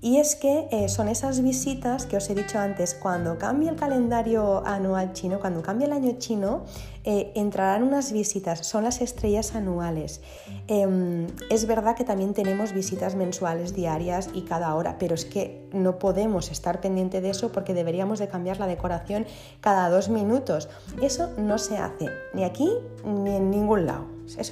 [0.00, 3.74] Y es que eh, son esas visitas que os he dicho antes, cuando cambie el
[3.74, 6.64] calendario anual chino, cuando cambie el año chino,
[7.02, 10.20] eh, entrarán unas visitas, son las estrellas anuales.
[10.68, 15.68] Em, es verdad que también tenemos visitas mensuales, diarias y cada hora, pero es que
[15.72, 19.26] no podemos estar pendiente de eso porque deberíamos de cambiar la decoración
[19.60, 20.68] cada dos minutos.
[21.02, 22.70] Eso no se hace, ni aquí
[23.04, 24.06] ni en ningún lado.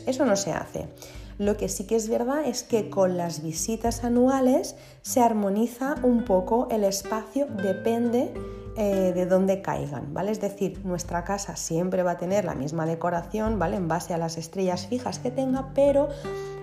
[0.07, 0.89] eso no se hace.
[1.39, 6.25] Lo que sí que es verdad es que con las visitas anuales se armoniza un
[6.25, 8.33] poco el espacio, depende
[8.77, 10.31] eh, de dónde caigan, ¿vale?
[10.31, 13.77] Es decir, nuestra casa siempre va a tener la misma decoración, ¿vale?
[13.77, 16.09] En base a las estrellas fijas que tenga, pero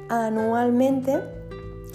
[0.10, 1.22] anualmente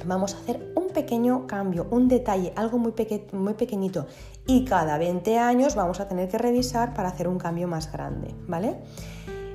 [0.04, 2.94] vamos a hacer un pequeño cambio, un detalle, algo muy,
[3.32, 4.06] muy pequeñito.
[4.46, 8.34] Y cada 20 años vamos a tener que revisar para hacer un cambio más grande,
[8.46, 8.76] ¿vale?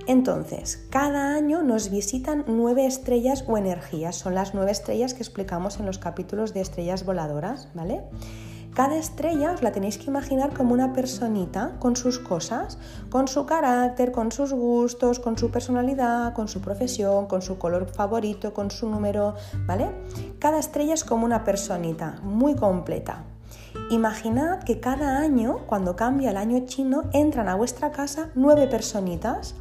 [0.06, 5.80] Entonces, cada año nos visitan nueve estrellas o energías, son las nueve estrellas que explicamos
[5.80, 8.02] en los capítulos de estrellas voladoras, ¿vale?
[8.74, 12.80] Cada estrella os la tenéis que imaginar como una personita con sus cosas,
[13.12, 17.86] con su carácter, con sus gustos, con su personalidad, con su profesión, con su color
[17.86, 19.36] favorito, con su número,
[19.68, 19.92] ¿vale?
[20.39, 23.24] Cada estrella es como una personita, muy completa.
[23.92, 29.56] Imaginad que cada año, cuando cambia el año chino, entran a vuestra casa nueve personitas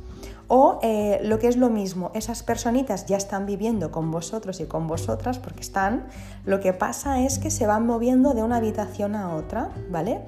[0.55, 4.67] o eh, lo que es lo mismo, esas personitas ya están viviendo con vosotros y
[4.67, 6.09] con vosotras porque están,
[6.45, 10.21] lo que pasa es que se van moviendo de una habitación a otra, ¿vale?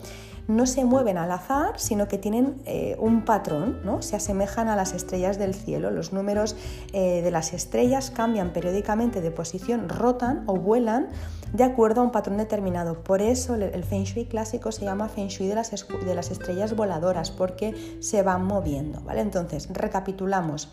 [0.49, 4.01] no se mueven al azar, sino que tienen eh, un patrón, ¿no?
[4.01, 5.91] se asemejan a las estrellas del cielo.
[5.91, 6.57] Los números
[6.95, 11.09] eh, de las estrellas cambian periódicamente de posición, rotan o vuelan
[11.55, 13.05] de acuerdo a un patrón determinado.
[13.05, 16.75] Por eso el Feng Shui clásico se llama Feng Shui de las, de las estrellas
[16.75, 19.01] voladoras, porque se van moviendo.
[19.03, 19.21] ¿vale?
[19.21, 20.73] Entonces, recapitulamos.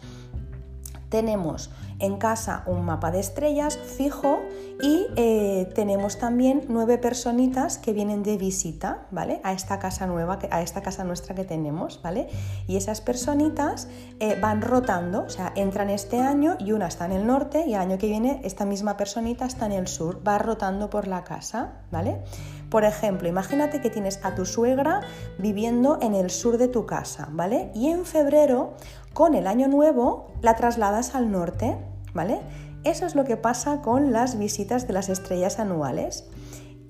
[1.12, 1.70] Tenemos
[2.00, 4.40] en casa un mapa de estrellas fijo
[4.82, 9.42] y eh, tenemos también nueve personitas que vienen de visita, ¿vale?
[9.44, 12.30] A esta casa nueva, a esta casa nuestra que tenemos, ¿vale?
[12.66, 13.90] Y esas personitas
[14.22, 17.76] eh, van rotando, o sea, entran este año y una está en el norte y
[17.76, 21.26] el año que viene esta misma personita está en el sur, va rotando por la
[21.26, 22.24] casa, ¿vale?
[22.72, 25.02] Por ejemplo, imagínate que tienes a tu suegra
[25.38, 27.70] viviendo en el sur de tu casa, ¿vale?
[27.76, 28.76] Y en febrero,
[29.14, 31.78] con el año nuevo, la trasladas al norte,
[32.14, 32.40] ¿vale?
[32.84, 36.26] Eso es lo que pasa con las visitas de las estrellas anuales.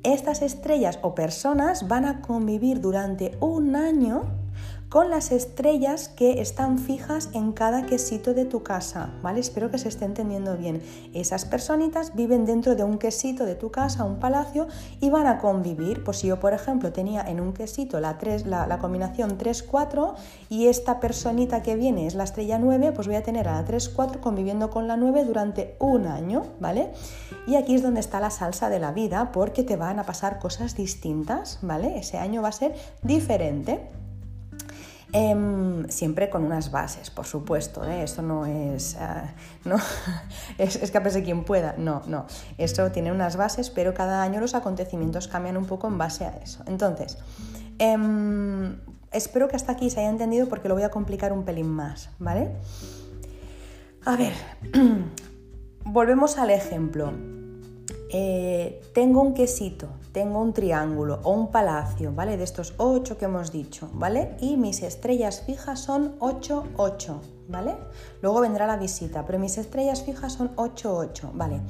[0.04, 4.24] Estas estrellas o personas van a convivir durante un año
[4.92, 9.40] con las estrellas que están fijas en cada quesito de tu casa, ¿vale?
[9.40, 10.82] Espero que se esté entendiendo bien.
[11.14, 14.68] Esas personitas viven dentro de un quesito de tu casa, un palacio,
[15.00, 16.04] y van a convivir.
[16.04, 18.18] Pues si yo, por ejemplo, tenía en un quesito la,
[18.68, 20.14] la, combinación 3-4
[20.50, 23.66] y esta personita que viene es la estrella 9, pues voy a tener a la
[23.66, 26.92] 3-4 conviviendo con la 9 durante un año, ¿vale?
[27.48, 30.38] Y aquí es donde está la salsa de la vida, porque te van a pasar
[30.38, 31.98] cosas distintas, ¿vale?
[31.98, 33.80] Ese año va a ser diferente.
[35.14, 38.02] Em, siempre con unas bases, por supuesto, ¿eh?
[38.02, 39.76] esto no es, uh, no,
[40.58, 44.56] es escapes de quien pueda, no, no, esto tiene unas bases, pero cada año los
[44.56, 46.64] acontecimientos cambian un poco en base a eso.
[46.66, 47.18] Entonces,
[47.78, 48.80] em,
[49.12, 52.10] espero que hasta aquí se haya entendido porque lo voy a complicar un pelín más,
[52.18, 52.56] ¿vale?
[54.06, 54.34] A ver,
[55.84, 57.12] volvemos al ejemplo.
[58.14, 62.36] Eh, tengo un quesito, tengo un triángulo o un palacio, ¿vale?
[62.36, 64.36] De estos ocho que hemos dicho, ¿vale?
[64.42, 67.78] Y mis estrellas fijas son 8, 8, ¿vale?
[68.22, 71.62] Luego vendrá la visita, pero mis estrellas fijas son 8, 8, ¿vale?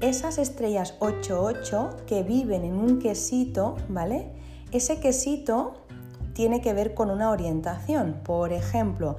[0.00, 4.32] Esas estrellas 8, 8 que viven en un quesito, ¿vale?
[4.72, 5.74] Ese quesito
[6.38, 8.20] tiene que ver con una orientación.
[8.22, 9.16] Por ejemplo,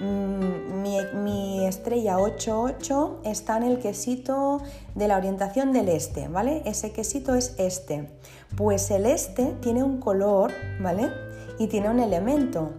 [0.00, 0.82] Mm,
[1.22, 4.62] mi, estrella 88 está en el quesito
[4.94, 6.62] de la orientación del este, ¿vale?
[6.64, 8.08] Ese quesito es este.
[8.56, 11.10] Pues el este tiene un color, ¿vale?
[11.58, 12.70] Y tiene un elemento.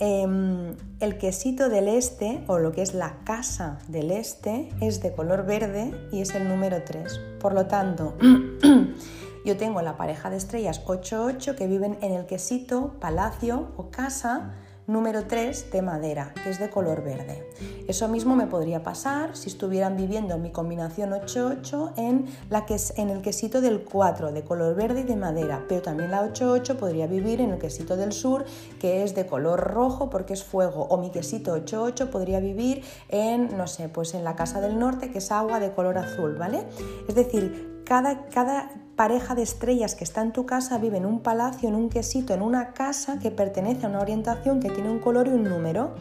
[0.00, 5.12] Em, el quesito del este, o lo que es la casa del este, es de
[5.12, 7.20] color verde y es el número 3.
[7.40, 8.16] Por lo tanto,
[9.44, 14.54] yo tengo la pareja de estrellas 88 que viven en el quesito, palacio o casa
[14.90, 17.48] número 3 de madera, que es de color verde.
[17.86, 22.76] Eso mismo me podría pasar si estuvieran viviendo en mi combinación 8-8 en, la que
[22.96, 26.76] en el quesito del 4, de color verde y de madera, pero también la 8-8
[26.76, 28.44] podría vivir en el quesito del sur,
[28.80, 33.56] que es de color rojo porque es fuego, o mi quesito 8-8 podría vivir en,
[33.56, 36.66] no sé, pues en la casa del norte, que es agua de color azul, ¿vale?
[37.08, 41.20] Es decir, cada, cada pareja de estrellas que está en tu casa vive en un
[41.20, 44.98] palacio, en un quesito, en una casa que pertenece a una orientación que tiene un
[44.98, 45.94] color y un número.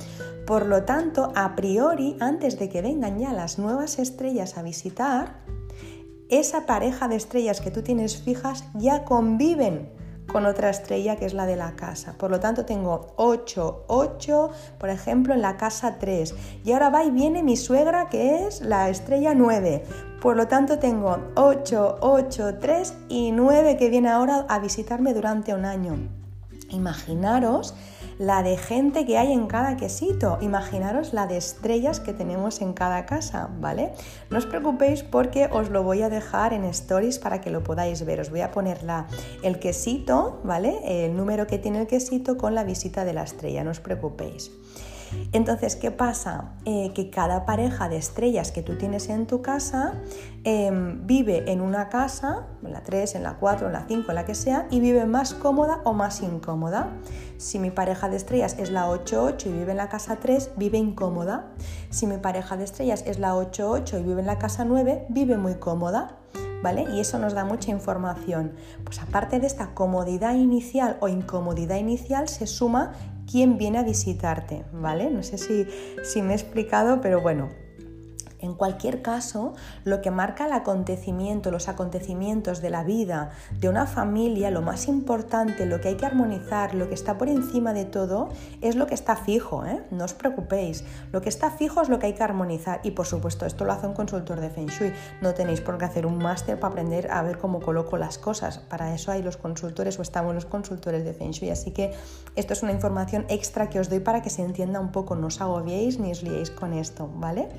[0.46, 5.40] Por lo tanto, a priori, antes de que vengan ya las nuevas estrellas a visitar,
[6.28, 9.94] esa pareja de estrellas que tú tienes fijas ya conviven
[10.30, 12.16] con otra estrella que es la de la casa.
[12.18, 16.36] Por lo tanto, tengo 8, 8, por ejemplo, en la casa 3.
[16.66, 19.84] Y ahora va y viene mi suegra que es la estrella 9.
[20.22, 25.54] Por lo tanto, tengo 8, 8, 3 y 9 que viene ahora a visitarme durante
[25.54, 25.98] un año.
[26.72, 27.74] Imaginaros
[28.20, 30.38] la de gente que hay en cada quesito.
[30.42, 33.94] Imaginaros la de estrellas que tenemos en cada casa, ¿vale?
[34.30, 38.06] No os preocupéis porque os lo voy a dejar en stories para que lo podáis
[38.06, 38.20] ver.
[38.20, 38.80] Os voy a poner
[39.42, 41.06] el quesito, ¿vale?
[41.06, 44.52] El número que tiene el quesito con la visita de la estrella, no os preocupéis.
[45.32, 46.54] Entonces, ¿qué pasa?
[46.66, 49.94] Eh, que cada pareja de estrellas que tú tienes en tu casa
[50.44, 54.16] em, vive en una casa, en la 3, en la 4, en la 5, en
[54.16, 56.90] la que sea, y vive más cómoda o más incómoda.
[57.38, 60.78] Si mi pareja de estrellas es la 8-8 y vive en la casa 3, vive
[60.78, 61.46] incómoda.
[61.90, 65.38] Si mi pareja de estrellas es la 8-8 y vive en la casa 9, vive
[65.38, 66.18] muy cómoda.
[66.62, 66.86] ¿Vale?
[66.94, 68.52] Y eso nos da mucha información.
[68.84, 72.92] Pues aparte de esta comodidad inicial o incomodidad inicial, se suma
[73.30, 75.10] quién viene a visitarte, ¿vale?
[75.10, 77.50] No sé si, me he explicado, pero bueno,
[78.40, 83.86] en cualquier caso, lo que marca el acontecimiento, los acontecimientos de la vida de una
[83.86, 87.86] familia, lo más importante, lo que hay que armonizar, lo que está por encima de
[87.86, 88.30] todo,
[88.62, 89.84] es lo que está fijo, ¿eh?
[89.92, 90.84] no os preocupéis.
[91.12, 93.74] Lo que está fijo es lo que hay que armonizar y por supuesto esto lo
[93.74, 94.94] hace un consultor de Feng Shui.
[95.22, 98.60] No tenéis por qué hacer un máster para aprender a ver cómo coloco las cosas.
[98.60, 101.50] Para eso hay los consultores o estamos los consultores de Feng Shui.
[101.50, 101.94] Así que
[102.36, 105.16] esto es una información extra que os doy para que se entienda un poco.
[105.16, 107.50] No os agobiéis ni os liéis con esto, ¿vale?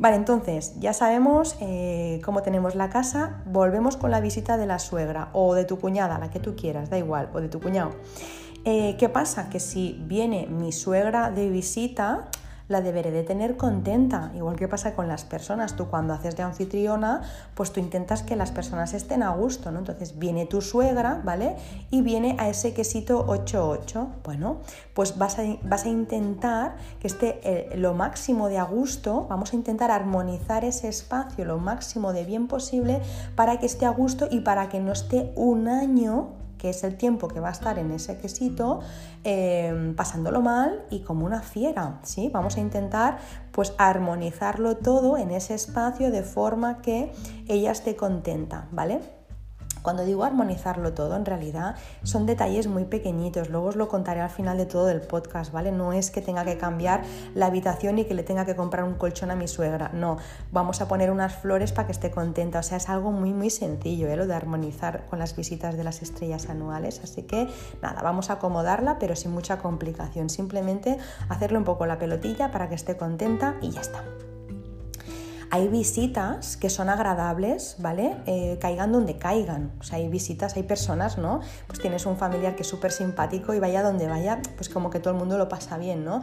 [0.00, 4.78] Vale, entonces ya sabemos eh, cómo tenemos la casa, volvemos con la visita de la
[4.78, 7.90] suegra o de tu cuñada, la que tú quieras, da igual, o de tu cuñado.
[8.64, 9.50] Eh, ¿Qué pasa?
[9.50, 12.30] Que si viene mi suegra de visita,
[12.70, 14.30] la deberé de tener contenta.
[14.34, 17.22] Igual que pasa con las personas, tú cuando haces de anfitriona,
[17.54, 19.80] pues tú intentas que las personas estén a gusto, ¿no?
[19.80, 21.56] Entonces viene tu suegra, ¿vale?
[21.90, 24.06] Y viene a ese quesito 8-8.
[24.24, 24.60] Bueno,
[24.94, 29.52] pues vas a, vas a intentar que esté eh, lo máximo de a gusto, vamos
[29.52, 33.02] a intentar armonizar ese espacio lo máximo de bien posible
[33.34, 36.96] para que esté a gusto y para que no esté un año que es el
[36.96, 38.80] tiempo que va a estar en ese quesito
[39.24, 42.30] em, pasándolo mal y como una fiera, ¿sí?
[42.32, 43.18] Vamos a intentar
[43.52, 47.12] pues armonizarlo todo en ese espacio de forma que
[47.48, 49.19] ella esté contenta, ¿vale?
[49.82, 53.48] Cuando digo armonizarlo todo, en realidad son detalles muy pequeñitos.
[53.50, 55.72] Luego os lo contaré al final de todo el podcast, ¿vale?
[55.72, 57.02] No es que tenga que cambiar
[57.34, 59.90] la habitación y que le tenga que comprar un colchón a mi suegra.
[59.92, 60.18] No,
[60.52, 62.60] vamos a poner unas flores para que esté contenta.
[62.60, 64.16] O sea, es algo muy, muy sencillo, ¿eh?
[64.16, 67.00] Lo de armonizar con las visitas de las estrellas anuales.
[67.02, 67.48] Así que
[67.82, 70.30] nada, vamos a acomodarla, pero sin mucha complicación.
[70.30, 74.02] Simplemente hacerle un poco la pelotilla para que esté contenta y ya está.
[75.52, 78.16] Hay visitas que son agradables, ¿vale?
[78.26, 79.72] Eh, caigan donde caigan.
[79.80, 81.40] O sea, hay visitas, hay personas, ¿no?
[81.66, 85.00] Pues tienes un familiar que es súper simpático y vaya donde vaya, pues como que
[85.00, 86.22] todo el mundo lo pasa bien, ¿no?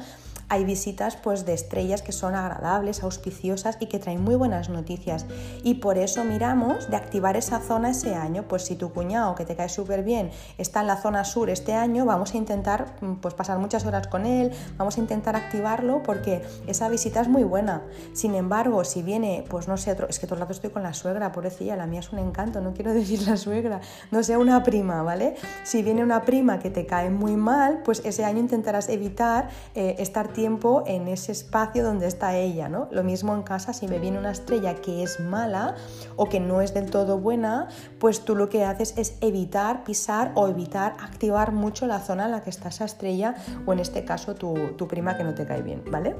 [0.49, 5.25] Hay visitas pues de estrellas que son agradables, auspiciosas y que traen muy buenas noticias.
[5.63, 8.47] Y por eso miramos de activar esa zona ese año.
[8.47, 11.73] Pues si tu cuñado, que te cae súper bien, está en la zona sur este
[11.73, 16.01] año, vamos a intentar mm, pues pasar muchas horas con él, vamos a intentar activarlo
[16.03, 17.81] porque esa visita es muy buena.
[18.13, 20.93] Sin embargo, si viene, pues no sé, es que todo el rato estoy con la
[20.93, 23.81] suegra, pobrecilla, la mía es un encanto, no quiero decir la suegra,
[24.11, 25.35] no sé, una prima, ¿vale?
[25.63, 29.95] Si viene una prima que te cae muy mal, pues ese año intentarás evitar eh,
[29.99, 32.87] estar tiempo en ese espacio donde está ella, ¿no?
[32.91, 35.73] Lo mismo en casa, si me viene una estrella que es mala
[36.15, 40.33] o que no es del todo buena, pues tú lo que haces es evitar pisar
[40.35, 43.33] o evitar activar mucho la zona en la que está esa estrella
[43.65, 46.15] o en este caso tu, tu prima que no te cae bien, ¿vale?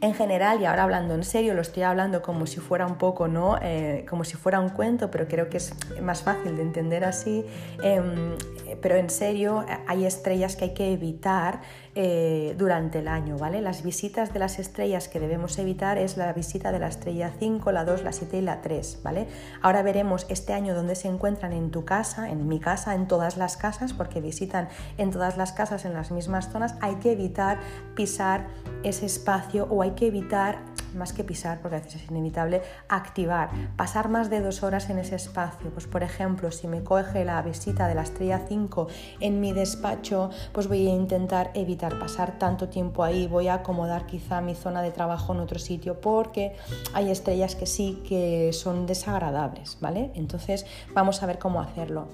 [0.00, 3.26] En general, y ahora hablando en serio, lo estoy hablando como si fuera un poco,
[3.26, 3.58] ¿no?
[3.60, 7.44] Eh, como si fuera un cuento, pero creo que es más fácil de entender así.
[7.82, 8.36] Em,
[8.80, 11.60] pero en serio, hay estrellas que hay que evitar
[12.00, 13.60] eh, durante el año, ¿vale?
[13.60, 17.72] Las visitas de las estrellas que debemos evitar es la visita de la estrella 5,
[17.72, 19.26] la 2, la 7 y la 3, ¿vale?
[19.62, 23.36] Ahora veremos este año dónde se encuentran en tu casa, en mi casa, en todas
[23.36, 26.76] las casas, porque visitan en todas las casas en las mismas zonas.
[26.80, 27.58] Hay que evitar
[27.96, 28.46] pisar
[28.84, 30.58] ese espacio o hay que evitar
[30.94, 34.98] más que pisar, porque a veces es inevitable, activar, pasar más de dos horas en
[34.98, 35.70] ese espacio.
[35.70, 38.88] Pues por ejemplo, si me coge la visita de la estrella 5
[39.20, 44.06] en mi despacho, pues voy a intentar evitar pasar tanto tiempo ahí, voy a acomodar
[44.06, 46.56] quizá mi zona de trabajo en otro sitio, porque
[46.94, 50.10] hay estrellas que sí que son desagradables, ¿vale?
[50.14, 52.08] Entonces vamos a ver cómo hacerlo.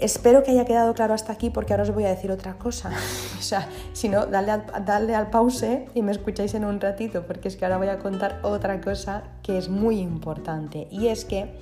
[0.00, 2.90] Espero que haya quedado claro hasta aquí porque ahora os voy a decir otra cosa.
[3.38, 7.48] o sea, si no, dale al, al pause y me escucháis en un ratito porque
[7.48, 11.58] es que ahora voy a contar otra cosa que es muy importante y es que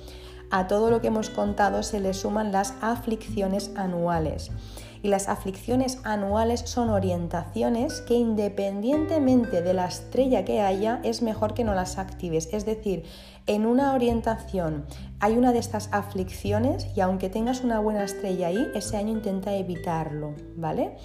[0.49, 4.51] a todo lo que hemos contado se le suman las aflicciones anuales.
[5.03, 11.53] Y las aflicciones anuales son orientaciones que independientemente de la estrella que haya, es mejor
[11.53, 12.49] que no las actives.
[12.51, 13.03] Es decir,
[13.47, 14.85] en una orientación
[15.19, 19.53] hay una de estas aflicciones y aunque tengas una buena estrella ahí, ese año intenta
[19.53, 20.97] evitarlo, ¿vale?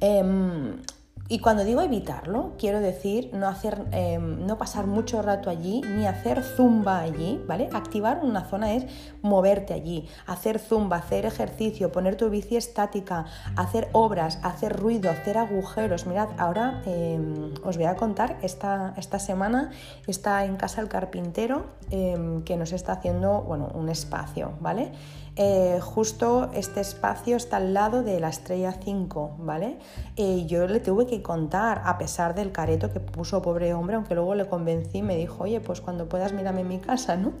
[0.00, 0.82] Em,
[1.26, 6.06] y cuando digo evitarlo, quiero decir no, hacer, em, no pasar mucho rato allí ni
[6.06, 7.70] hacer zumba allí, ¿vale?
[7.72, 8.84] Activar una zona es
[9.22, 13.24] moverte allí, hacer zumba, hacer ejercicio, poner tu bici estática,
[13.56, 16.06] hacer obras, hacer ruido, hacer agujeros.
[16.06, 19.70] Mirad, ahora em, os voy a contar, esta, esta semana
[20.06, 24.92] está en casa el carpintero em, que nos está haciendo, bueno, un espacio, ¿vale?
[25.36, 29.78] Eh, justo este espacio está al lado de la estrella 5, ¿vale?
[30.14, 34.14] Y yo le tuve que contar, a pesar del careto que puso pobre hombre, aunque
[34.14, 37.32] luego le convencí, me dijo, oye, pues cuando puedas mírame en mi casa, ¿no?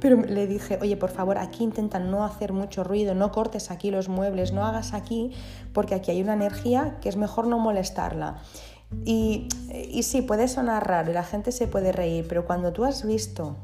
[0.00, 3.90] Pero le dije, oye, por favor, aquí intenta no hacer mucho ruido, no cortes aquí
[3.90, 5.32] los muebles, no hagas aquí,
[5.74, 8.38] porque aquí hay una energía que es mejor no molestarla.
[9.04, 9.48] Y,
[9.90, 13.06] y sí, puede sonar raro y la gente se puede reír, pero cuando tú has
[13.06, 13.56] visto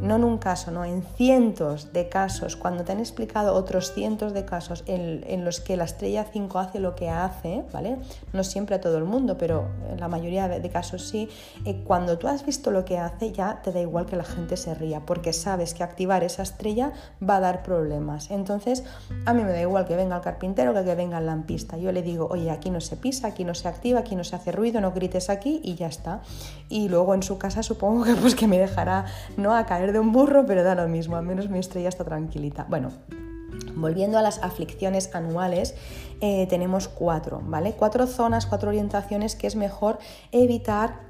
[0.00, 4.32] no en un caso, no, en cientos de casos, cuando te han explicado otros cientos
[4.32, 7.98] de casos en, los que la estrella 5 hace lo que hace, ¿vale?
[8.32, 11.28] No siempre a todo el mundo, pero en la mayoría de casos sí,
[11.64, 14.56] eh, cuando tú has visto lo que hace ya te da igual que la gente
[14.56, 16.92] se ría, porque sabes que activar esa estrella
[17.26, 18.30] va a dar problemas.
[18.30, 18.84] Entonces,
[19.26, 21.76] a mí me da igual que venga el carpintero que que venga el lampista.
[21.76, 24.36] Yo le digo, oye, aquí no se pisa, aquí no se activa, aquí no se
[24.36, 26.22] hace ruido, no grites aquí y ya está.
[26.68, 29.04] Y luego en su casa supongo que pues que me dejará
[29.36, 29.54] no
[29.86, 32.66] de un burro, pero da lo mismo, al menos mi estrella está tranquilita.
[32.68, 32.90] Bueno,
[33.74, 35.74] Volviendo a las aflicciones anuales,
[36.20, 37.74] eh, tenemos cuatro, ¿vale?
[37.74, 39.98] Cuatro zonas, cuatro orientaciones que es mejor
[40.32, 41.00] evitar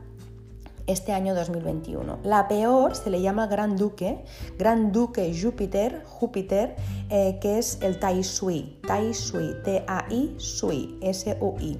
[0.86, 2.18] este año 2021.
[2.24, 4.24] La peor se le llama Gran Duque,
[4.58, 6.76] Gran Duque Júpiter, Júpiter,
[7.10, 11.78] eh, que es el Tai Sui, Tai Sui, T-A-I Sui, S-U-I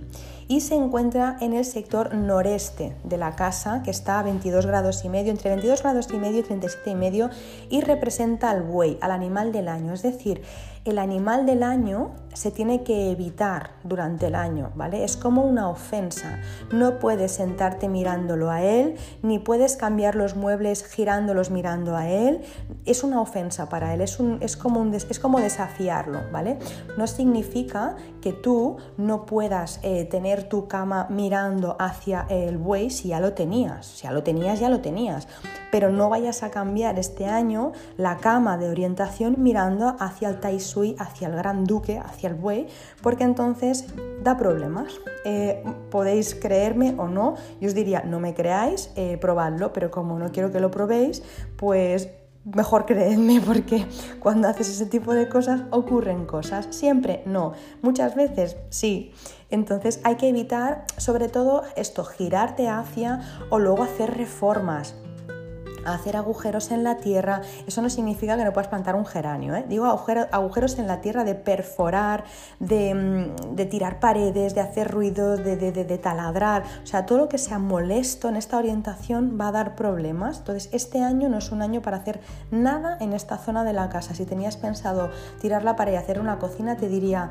[0.49, 5.05] y se encuentra en el sector noreste de la casa, que está a 22 grados
[5.05, 7.31] y medio, entre 22 grados y medio y 37 y medio,
[7.69, 9.93] y representa al buey, al animal del año.
[9.93, 10.43] Es decir,
[10.85, 15.03] el animal del año se tiene que evitar durante el año, ¿vale?
[15.03, 16.39] Es como una ofensa.
[16.73, 22.43] No puedes sentarte mirándolo a él, ni puedes cambiar los muebles girándolos mirando a él.
[22.85, 26.59] Es una ofensa para él, es, un, es, como, un, es como desafiarlo, ¿vale?
[26.97, 33.09] No significa que tú no puedas eh, tener tu cama mirando hacia el buey si
[33.09, 33.87] ya lo tenías.
[33.87, 35.27] Si ya lo tenías, ya lo tenías.
[35.73, 40.39] Pero no vayas a cambiar este año la cama de orientación mirando hacia el
[40.99, 42.67] Hacia el Gran Duque, hacia el buey,
[43.03, 43.87] porque entonces
[44.23, 45.01] da problemas.
[45.25, 50.19] Eh, podéis creerme o no, yo os diría, no me creáis, eh, probadlo, pero como
[50.19, 51.23] no quiero que lo probéis,
[51.57, 52.09] pues
[52.45, 53.87] mejor creedme porque
[54.21, 56.69] cuando haces ese tipo de cosas ocurren cosas.
[56.71, 57.53] Siempre no,
[57.83, 59.13] muchas veces sí.
[59.51, 64.95] Entonces hay que evitar sobre todo esto, girarte hacia o luego hacer reformas
[65.85, 69.65] hacer agujeros en la tierra, eso no significa que no puedas plantar un geranio, ¿eh?
[69.69, 72.25] digo agujeros en la tierra de perforar,
[72.61, 77.39] mm, de, tirar paredes, de hacer ruido, de, de, taladrar, o sea, todo lo que
[77.39, 80.39] sea molesto en esta orientación va a dar problemas.
[80.39, 82.21] Entonces, este año no es un año para hacer
[82.51, 84.15] nada en esta zona de la casa.
[84.15, 85.11] Si tenías pensado
[85.41, 87.31] tirar la pared y hacer una cocina, te diría,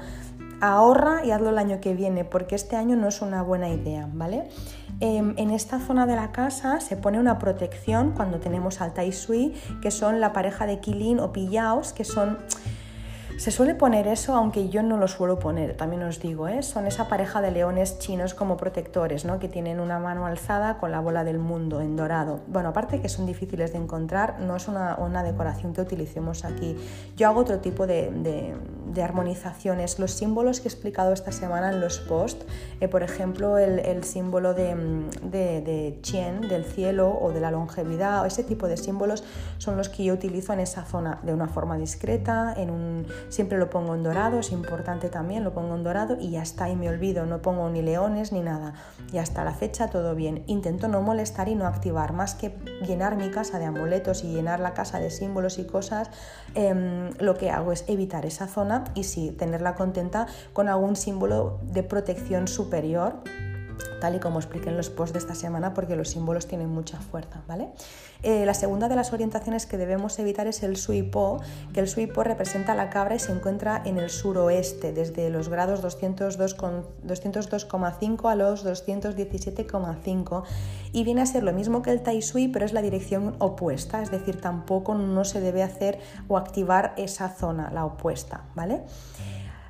[0.62, 4.10] ahorra y hazlo el año que viene, porque este año no es una buena idea,
[4.12, 4.50] ¿vale?
[5.00, 9.12] Em, en esta zona de la casa se pone una protección cuando tenemos al Tai
[9.12, 12.40] Sui, que son la pareja de Kilin o Pillaos, que son
[13.38, 16.64] se suele poner eso, aunque yo no lo suelo poner, también os digo, ¿eh?
[16.64, 19.38] son esa pareja de leones chinos como protectores, ¿no?
[19.40, 22.40] que tienen una mano alzada con la bola del mundo en dorado.
[22.48, 26.76] Bueno, aparte que son difíciles de encontrar, no es una, decoración que utilicemos aquí.
[27.16, 28.12] Yo hago otro tipo de,
[28.94, 30.00] de armonizaciones.
[30.00, 32.46] Los símbolos que he explicado esta semana en los posts,
[32.80, 34.76] eh, por ejemplo, el, símbolo de,
[35.24, 39.24] de, de, Chien, del cielo o de la longevidad, o ese tipo de símbolos
[39.58, 43.58] son los que yo utilizo en esa zona de una forma discreta, en un, siempre
[43.58, 46.76] lo pongo en dorado, es importante también, lo pongo en dorado y ya está, y
[46.76, 48.74] me olvido, no pongo ni leones ni nada.
[49.12, 50.44] Y hasta la fecha todo bien.
[50.48, 54.60] Intento no molestar y no activar, más que llenar mi casa de amuletos y llenar
[54.60, 56.10] la casa de símbolos y cosas,
[56.56, 61.60] em, lo que hago es evitar esa zona y sí, tenerla contenta con algún símbolo
[61.64, 63.22] de protección superior
[64.00, 67.00] tal y como expliqué en los posts de esta semana, porque los símbolos tienen mucha
[67.00, 67.70] fuerza, ¿vale?
[68.24, 71.42] Eh, la segunda de las orientaciones que debemos evitar es el suipo,
[71.74, 75.84] que el suipo representa la cabra y se encuentra en el suroeste, desde los grados
[75.84, 80.44] 202,5 a los 217,5
[80.94, 84.02] y viene a ser lo mismo que el tai sui, pero es la dirección opuesta,
[84.02, 88.82] es decir, tampoco no se debe hacer o activar esa zona, la opuesta, ¿vale?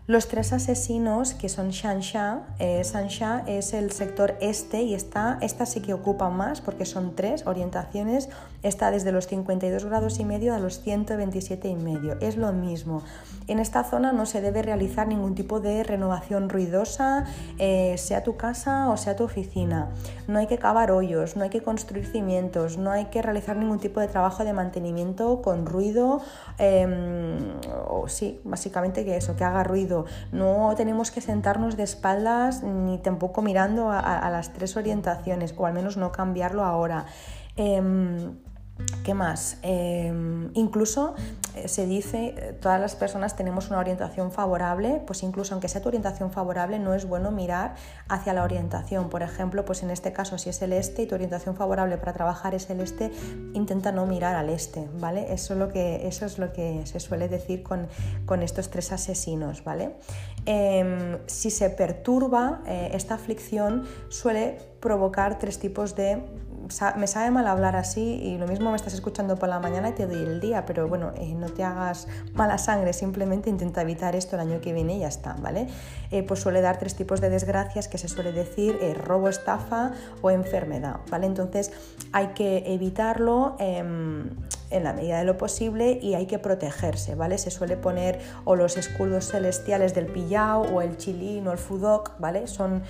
[0.07, 5.65] Los tres asesinos, que son Shansha, eh, Shansha es el sector este y está, esta
[5.65, 8.29] sí que ocupa más porque son tres orientaciones,
[8.63, 13.03] está desde los 52 grados y medio a los 127 y medio, es lo mismo.
[13.47, 17.25] En esta zona no se debe realizar ningún tipo de renovación ruidosa,
[17.59, 19.89] eh, sea tu casa o sea tu oficina.
[20.29, 23.79] No hay que cavar hoyos, no hay que construir cimientos, no hay que realizar ningún
[23.79, 26.21] tipo de trabajo de mantenimiento con ruido,
[26.57, 27.55] em,
[27.89, 29.96] o sí, básicamente que eso, que haga ruido
[30.31, 35.73] no tenemos que sentarnos de espaldas ni tampoco mirando a, las tres orientaciones, o al
[35.73, 37.05] menos no cambiarlo ahora.
[37.55, 38.37] Em,
[39.03, 39.57] ¿Qué más?
[39.61, 41.15] Em, incluso
[41.55, 45.81] eh, se dice, eh, todas las personas tenemos una orientación favorable, pues incluso aunque sea
[45.81, 47.75] tu orientación favorable, no es bueno mirar
[48.07, 49.09] hacia la orientación.
[49.09, 52.13] Por ejemplo, pues en este caso, si es el este y tu orientación favorable para
[52.13, 53.11] trabajar es el este,
[53.53, 55.33] intenta no mirar al este, ¿vale?
[55.33, 57.87] Eso es lo que, eso es lo que se suele decir con,
[58.43, 59.95] estos tres asesinos, ¿vale?
[60.45, 66.23] Em, si se perturba eh, esta aflicción, suele provocar tres tipos de
[66.95, 69.93] me sabe mal hablar así y lo mismo me estás escuchando por la mañana y
[69.93, 74.15] te doy el día, pero bueno, eh, no te hagas mala sangre, simplemente intenta evitar
[74.15, 75.67] esto el año que viene y ya está, ¿vale?
[76.11, 79.91] Eh, pues suele dar tres tipos de desgracias que se suele decir eh, robo, estafa
[80.21, 81.25] o enfermedad, ¿vale?
[81.25, 81.71] Entonces
[82.11, 84.29] hay que evitarlo em,
[84.69, 87.37] en la medida de lo posible y hay que protegerse, ¿vale?
[87.37, 92.19] Se suele poner o los escudos celestiales del pillao o el chilín o el fudok,
[92.19, 92.47] ¿vale?
[92.47, 92.83] Son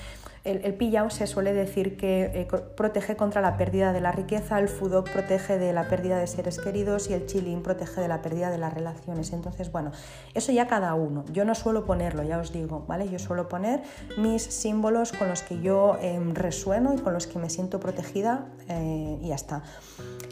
[0.47, 4.69] el, el se suele decir que eh, protege contra la pérdida de la riqueza, el
[4.69, 8.49] fudok protege de la pérdida de seres queridos y el chilín protege de la pérdida
[8.49, 9.33] de las relaciones.
[9.33, 9.91] Entonces, bueno,
[10.33, 11.25] eso ya cada uno.
[11.31, 13.09] Yo no suelo ponerlo, ya os digo, ¿vale?
[13.09, 13.81] Yo suelo poner
[14.17, 18.47] mis símbolos con los que yo em, resueno y con los que me siento protegida
[18.69, 19.63] eh, y ya está.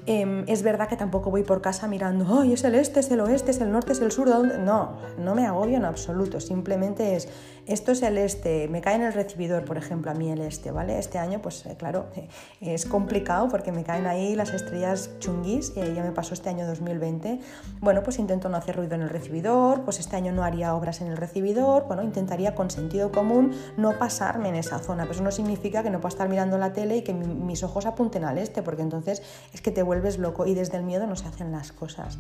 [0.06, 3.20] Em, es verdad que tampoco voy por casa mirando, ¡ay, es el este, es el
[3.20, 4.28] oeste, es el norte, es el sur!
[4.28, 6.40] No, no me agobio en absoluto.
[6.40, 7.28] Simplemente es,
[7.68, 10.72] esto es el este, me cae en el recibidor, por ejemplo a mí el este,
[10.72, 11.00] ¿vale?
[11.00, 12.28] Este año, pues eh, claro, eh,
[12.62, 16.68] es complicado porque me caen ahí las estrellas chunguis, y ya me pasó este año
[16.68, 17.40] 2020.
[17.82, 21.02] Bueno, pues intento no hacer ruido en el recibidor, pues este año no haría obras
[21.02, 25.24] en el recibidor, bueno, intentaría con sentido común no pasarme en esa zona, pero eso
[25.24, 28.38] no significa que no pueda estar mirando la tele y que mis ojos apunten al
[28.38, 31.52] este, porque entonces es que te vuelves loco y desde el miedo no se hacen
[31.52, 32.20] las cosas.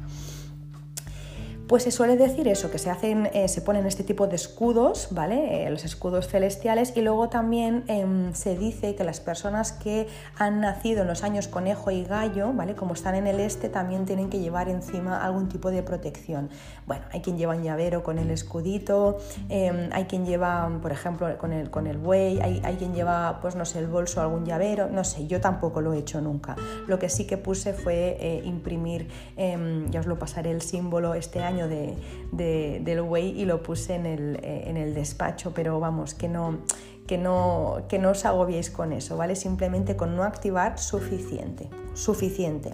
[1.67, 5.07] Pues se suele decir eso, que se hacen, eh, se ponen este tipo de escudos,
[5.09, 5.65] ¿vale?
[5.65, 10.07] Eh, los escudos celestiales, y luego también em, se dice que las personas que
[10.37, 12.75] han nacido en los años conejo y gallo, ¿vale?
[12.75, 16.51] Como están en el este, también tienen que llevar encima algún tipo de protección.
[16.85, 19.17] Bueno, hay quien lleva un llavero con el escudito,
[19.49, 23.39] em, hay quien lleva, por ejemplo, con el, con el buey, hay, hay, quien lleva,
[23.41, 26.55] pues no sé, el bolso, algún llavero, no sé, yo tampoco lo he hecho nunca.
[26.87, 31.15] Lo que sí que puse fue eh, imprimir, em, ya os lo pasaré el símbolo
[31.15, 31.95] este año de,
[32.31, 36.59] del Way y lo puse en el, eh, en el despacho, pero vamos, que no,
[37.07, 39.35] que no, que no os agobiéis con eso, ¿vale?
[39.35, 42.73] Simplemente con no activar suficiente, suficiente.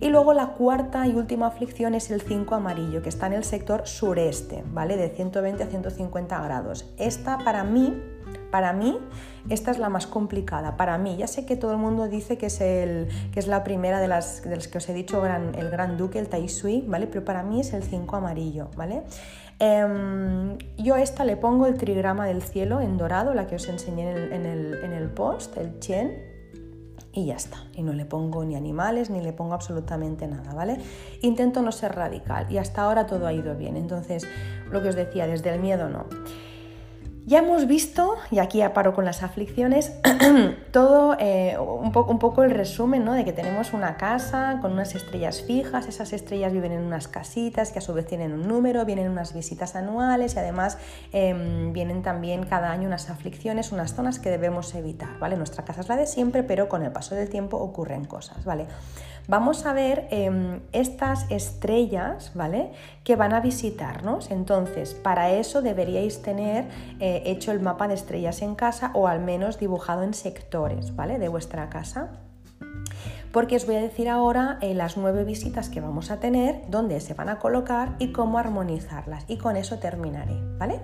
[0.00, 3.44] Y luego la cuarta y última aflicción es el 5 amarillo, que está en el
[3.44, 4.96] sector sureste, ¿vale?
[4.96, 6.92] De 120 a 150 grados.
[6.98, 7.94] Esta para mí
[8.54, 8.96] para mí,
[9.48, 10.76] esta es la más complicada.
[10.76, 13.64] Para mí, ya sé que todo el mundo dice que es, el, que es la
[13.64, 17.08] primera de las, que os he dicho, el Gran Duque, el Tai Sui, ¿vale?
[17.08, 19.02] Pero para mí es el 5 amarillo, ¿vale?
[19.58, 23.68] Em, yo a esta le pongo el trigrama del cielo en dorado, la que os
[23.68, 26.33] enseñé en el, post, el Chien,
[27.14, 27.58] y ya está.
[27.74, 30.78] Y no le pongo ni animales ni le pongo absolutamente nada, ¿vale?
[31.22, 33.76] Intento no ser radical y hasta ahora todo ha ido bien.
[33.76, 34.26] Entonces,
[34.70, 36.06] lo que os decía, desde el miedo no.
[37.26, 39.94] Ya hemos visto, y aquí ya paro con las aflicciones,
[40.72, 43.14] todo eh, un, poco el resumen ¿no?
[43.14, 47.72] de que tenemos una casa con unas estrellas fijas, esas estrellas viven en unas casitas
[47.72, 50.76] que a su vez tienen un número, vienen unas visitas anuales y además
[51.14, 55.18] eh, vienen también cada año unas aflicciones, unas zonas que debemos evitar.
[55.18, 55.38] ¿vale?
[55.38, 58.44] Nuestra casa es la de siempre, pero con el paso del tiempo ocurren cosas.
[58.44, 58.66] ¿vale?
[59.26, 62.72] Vamos a ver eh, estas estrellas ¿vale?
[63.04, 64.30] que van a visitarnos.
[64.30, 66.68] Entonces, para eso deberíais tener
[67.00, 71.18] hecho el mapa de estrellas en casa o al menos dibujado en sectores ¿vale?
[71.18, 72.10] de vuestra casa.
[73.34, 77.00] Porque os voy a decir ahora eh, las nueve visitas que vamos a tener, dónde
[77.00, 79.24] se van a colocar y cómo armonizarlas.
[79.26, 80.80] Y con eso terminaré, ¿vale?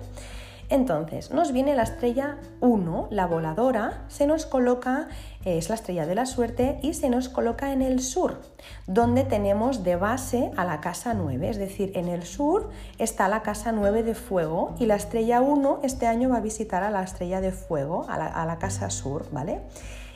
[0.71, 5.09] Entonces, nos viene la estrella 1, la voladora, se nos coloca,
[5.43, 8.39] eh, es la estrella de la suerte, y se nos coloca en el sur,
[8.87, 12.69] donde tenemos de base a la casa 9, es decir, en el sur
[12.99, 16.83] está la casa 9 de fuego y la estrella 1 este año va a visitar
[16.83, 19.59] a la estrella de fuego, a la, a la casa sur, ¿vale?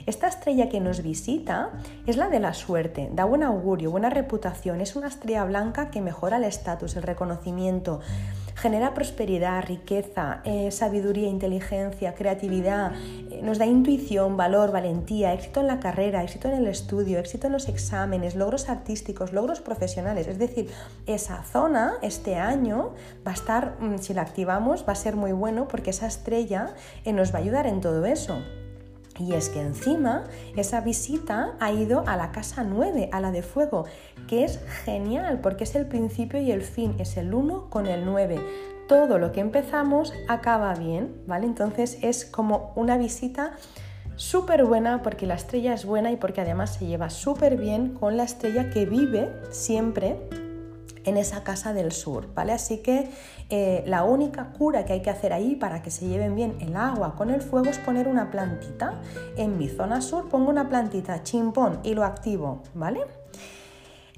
[0.05, 1.71] Esta estrella que nos visita
[2.05, 5.99] es la de la suerte, da buen augurio, buena reputación, es una estrella blanca que
[5.99, 8.01] mejora el estatus, el reconocimiento,
[8.53, 12.93] genera prosperidad, riqueza, eh, sabiduría, inteligencia, creatividad,
[13.31, 17.47] eh, nos da intuición, valor, valentía, éxito en la carrera, éxito en el estudio, éxito
[17.47, 20.27] en los exámenes, logros artísticos, logros profesionales.
[20.27, 20.69] Es decir,
[21.07, 22.93] esa zona este año
[23.27, 26.75] va a estar, mm, si la activamos, va a ser muy bueno porque esa estrella
[27.05, 28.37] eh, nos va a ayudar en todo eso.
[29.19, 33.43] Y es que encima esa visita ha ido a la casa 9, a la de
[33.43, 33.85] fuego,
[34.27, 38.05] que es genial porque es el principio y el fin, es el 1 con el
[38.05, 38.39] 9.
[38.87, 41.45] Todo lo que empezamos acaba bien, ¿vale?
[41.45, 43.53] Entonces es como una visita
[44.15, 48.17] súper buena porque la estrella es buena y porque además se lleva súper bien con
[48.17, 50.17] la estrella que vive siempre
[51.05, 52.53] en esa casa del sur, ¿vale?
[52.53, 53.09] Así que
[53.49, 56.75] eh, la única cura que hay que hacer ahí para que se lleven bien el
[56.75, 59.01] agua con el fuego es poner una plantita.
[59.37, 63.01] En mi zona sur pongo una plantita chimpón y lo activo, ¿vale?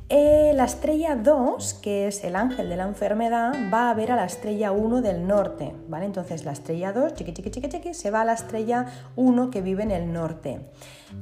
[0.10, 4.16] Eh, la estrella 2, que es el ángel de la enfermedad, va a ver a
[4.16, 6.06] la estrella 1 del norte, ¿vale?
[6.06, 8.86] Entonces la estrella 2, chiqui, chiqui, chiqui, chiqui, se va a la estrella
[9.18, 10.62] 1 que vive en el norte.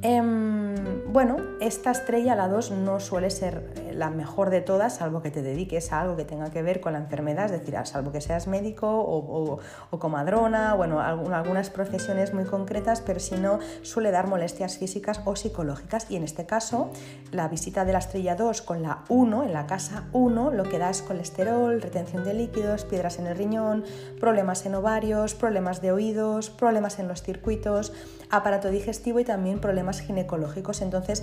[0.02, 5.22] Em, bueno, esta estrella, la 2, no suele ser eh, la mejor de todas, salvo
[5.22, 8.10] que te dediques a algo que tenga que ver con la enfermedad, es decir, salvo
[8.10, 9.58] que seas médico o,
[9.98, 16.10] comadrona, bueno, algunas profesiones muy concretas, pero si no, suele dar molestias físicas o psicológicas.
[16.10, 16.90] Y en este caso,
[17.32, 20.78] la visita de la estrella 2 con la 1, en la casa 1, lo que
[20.78, 23.84] da es colesterol, retención de líquidos, piedras en el riñón,
[24.20, 27.92] problemas en ovarios, problemas de oídos, problemas en los circuitos,
[28.30, 30.82] aparato digestivo y también problemas ginecológicos.
[30.82, 31.22] Entonces,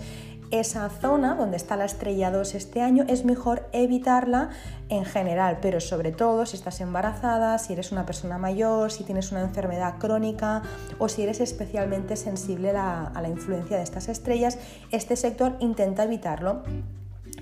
[0.52, 4.50] esa zona donde está la estrella 2 este año es mejor evitarla
[4.90, 9.32] en general, pero sobre todo si estás embarazada, si eres una persona mayor, si tienes
[9.32, 10.62] una enfermedad crónica
[11.00, 14.60] o si eres especialmente sensible a la influencia de estas estrellas,
[14.92, 16.62] este sector intenta evitarlo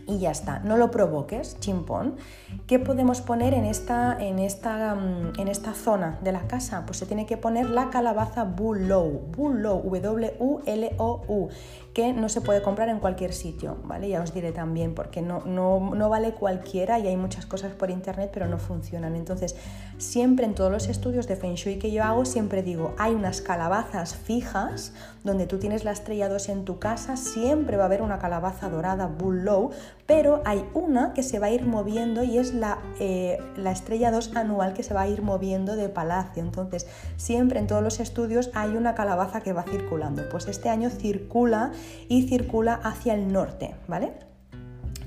[0.08, 2.16] y ya está, no lo provoques, chimpón.
[2.68, 6.84] ¿Qué podemos poner en esta, en esta, mm, en esta zona de la casa?
[6.86, 11.49] Pues se tiene que poner la calabaza Bullow, Bullow, W-U-L-O-U,
[11.94, 14.08] que no se puede comprar en cualquier sitio, ¿vale?
[14.08, 17.89] Ya os diré también, porque no, no, no vale cualquiera y hay muchas cosas por
[17.89, 19.16] internet, pero no funcionan.
[19.16, 19.58] Entonces,
[19.98, 23.42] siempre en todos los estudios de Feng Shui que yo hago, siempre digo, hay unas
[23.42, 28.02] calabazas fijas, donde tú tienes la estrella 2 en tu casa, siempre va a haber
[28.02, 29.72] una calabaza dorada Bullow,
[30.08, 34.12] pero hay una que se va a ir moviendo y es la, eh, la estrella
[34.12, 36.42] 2 anual que se va a ir moviendo de palacio.
[36.42, 36.88] Entonces,
[37.18, 40.28] siempre en todos los estudios hay una calabaza que va circulando.
[40.30, 41.72] Pues este año circula
[42.08, 44.12] y circula hacia el norte, ¿vale?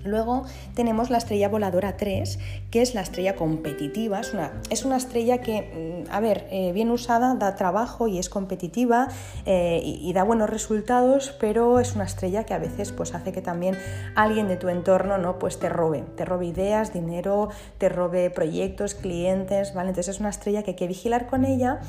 [0.05, 0.45] Luego
[0.75, 2.39] tenemos la estrella voladora 3,
[2.71, 4.21] que es la estrella competitiva.
[4.21, 8.19] Es una, es una estrella que, mm, a ver, eh, bien usada da trabajo y
[8.19, 9.09] es competitiva
[9.47, 13.41] eh, y, da buenos resultados, pero es una estrella que a veces pues, hace que
[13.41, 13.79] también
[14.15, 15.39] alguien de tu entorno ¿no?
[15.39, 16.05] pues, te robe.
[16.17, 17.49] Te robe ideas, dinero,
[17.79, 19.89] te robe proyectos, clientes, ¿vale?
[19.89, 21.81] Entonces es una estrella que hay que vigilar con ella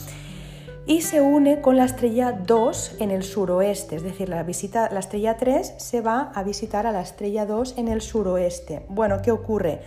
[0.87, 4.99] y se une con la estrella 2 en el suroeste, es decir, la, visita, la
[4.99, 8.85] estrella 3 se va a visitar a la estrella 2 en el suroeste.
[8.89, 9.81] Bueno, ¿qué ocurre?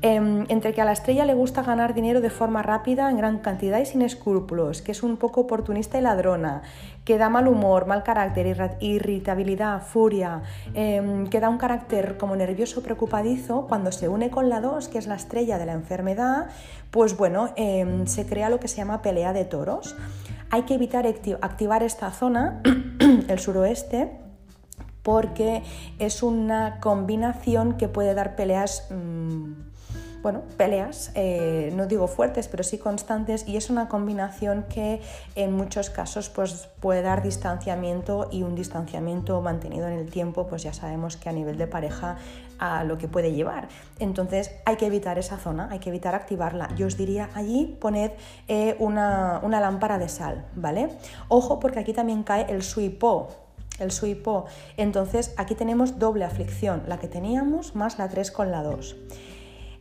[0.00, 3.38] Em, entre que a la estrella le gusta ganar dinero de forma rápida, en gran
[3.38, 6.62] cantidad y sin escrúpulos, que es un poco oportunista y ladrona,
[7.04, 10.42] que da mal humor, mal carácter, irritabilidad, furia,
[10.74, 14.98] em, que da un carácter como nervioso, preocupadizo, cuando se une con la 2, que
[14.98, 16.46] es la estrella de la enfermedad,
[16.92, 19.96] pues bueno, em, se crea lo que se llama pelea de toros.
[20.50, 22.62] Hay que evitar activar esta zona,
[23.28, 24.12] el suroeste,
[25.02, 25.64] porque
[25.98, 28.86] es una combinación que puede dar peleas...
[28.90, 29.68] Mm,
[30.30, 35.00] bueno, peleas, eh, no digo fuertes, pero sí constantes, y es una combinación que
[35.36, 40.64] en muchos casos pues, puede dar distanciamiento y un distanciamiento mantenido en el tiempo, pues
[40.64, 42.18] ya sabemos que a nivel de pareja
[42.58, 43.68] a lo que puede llevar.
[44.00, 46.68] Entonces hay que evitar esa zona, hay que evitar activarla.
[46.76, 48.10] Yo os diría allí poned
[48.48, 50.90] eh, una, lámpara de sal, ¿vale?
[51.28, 53.28] Ojo porque aquí también cae el suipo,
[53.78, 54.44] el suipo.
[54.76, 58.94] Entonces aquí tenemos doble aflicción, la que teníamos más la 3 con la 2.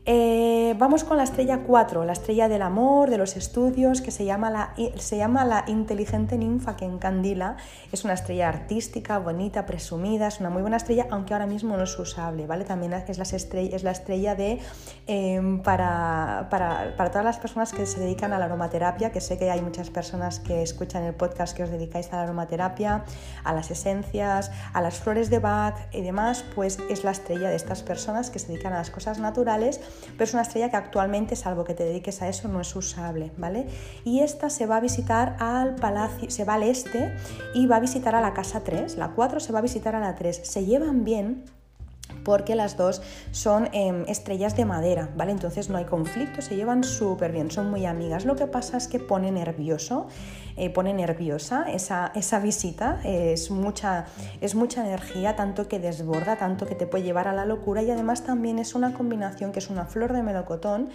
[0.09, 4.23] Eh, vamos con la estrella 4, la estrella del amor, de los estudios, que se
[4.23, 7.57] llama, la, se llama la inteligente ninfa que encandila.
[7.91, 11.83] Es una estrella artística, bonita, presumida, es una muy buena estrella, aunque ahora mismo no
[11.83, 12.63] es usable, ¿vale?
[12.63, 13.17] También es,
[13.83, 14.61] la estrella de,
[15.07, 19.37] em, para, para, para, todas las personas que se dedican a la aromaterapia, que sé
[19.37, 23.03] que hay muchas personas que escuchan el podcast que os dedicáis a la aromaterapia,
[23.43, 27.57] a las esencias, a las flores de Bach y demás, pues es la estrella de
[27.57, 29.81] estas personas que se dedican a las cosas naturales
[30.13, 33.31] pero es una estrella que actualmente, salvo que te dediques a eso, no es usable,
[33.37, 33.67] ¿vale?
[34.03, 37.13] Y esta se va a visitar al palacio, se va al este
[37.53, 39.99] y va a visitar a la casa 3, la 4 se va a visitar a
[39.99, 40.41] la 3.
[40.43, 41.43] Se llevan bien,
[42.23, 45.31] porque las dos son em, estrellas de madera, ¿vale?
[45.31, 48.25] Entonces no hay conflicto, se llevan súper bien, son muy amigas.
[48.25, 50.07] Lo que pasa es que pone nervioso,
[50.57, 51.65] eh, pone nerviosa.
[51.71, 54.05] Esa, esa visita, es, mucha,
[54.41, 57.81] es mucha energía, tanto que desborda, tanto que te puede llevar a la locura.
[57.83, 60.89] Y además también es una combinación que es una flor de melocotón.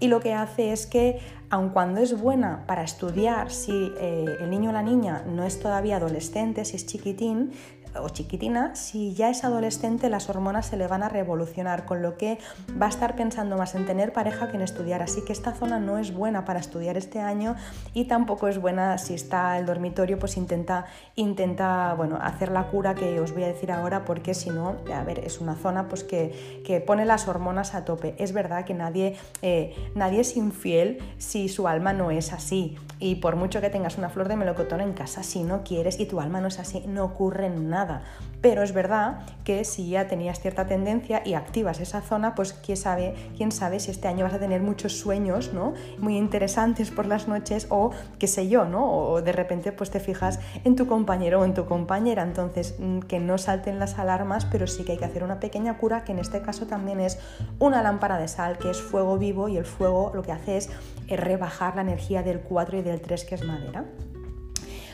[0.00, 1.18] Y lo que hace es que
[1.50, 5.58] aun cuando es buena para estudiar si eh, el niño o la niña no es
[5.60, 7.52] todavía adolescente, si es chiquitín,
[8.00, 12.16] o chiquitina, si ya es adolescente las hormonas se le van a revolucionar, con lo
[12.16, 12.38] que
[12.80, 15.02] va a estar pensando más en tener pareja que en estudiar.
[15.02, 17.56] Así que esta zona no es buena para estudiar este año
[17.94, 20.86] y tampoco es buena si está el dormitorio, pues intenta,
[21.16, 25.02] intenta bueno, hacer la cura que os voy a decir ahora, porque si no, a
[25.04, 28.14] ver, es una zona pues, que, que pone las hormonas a tope.
[28.18, 32.76] Es verdad que nadie, eh, nadie es infiel si su alma no es así.
[33.00, 36.06] Y por mucho que tengas una flor de melocotón en casa, si no quieres y
[36.06, 37.77] tu alma no es así, no ocurre nada
[38.40, 42.76] pero es verdad que si ya tenías cierta tendencia y activas esa zona, pues quién
[42.76, 45.74] sabe, quién sabe si este año vas a tener muchos sueños, ¿no?
[45.98, 48.90] Muy interesantes por las noches o qué sé yo, ¿no?
[48.90, 52.22] O de repente pues te fijas en tu compañero o en tu compañera.
[52.22, 55.78] Entonces, mm, que no salten las alarmas, pero sí que hay que hacer una pequeña
[55.78, 57.18] cura, que en este caso también es
[57.58, 60.70] una lámpara de sal, que es fuego vivo y el fuego lo que hace es
[61.08, 63.84] rebajar la energía del 4 y del 3, que es madera.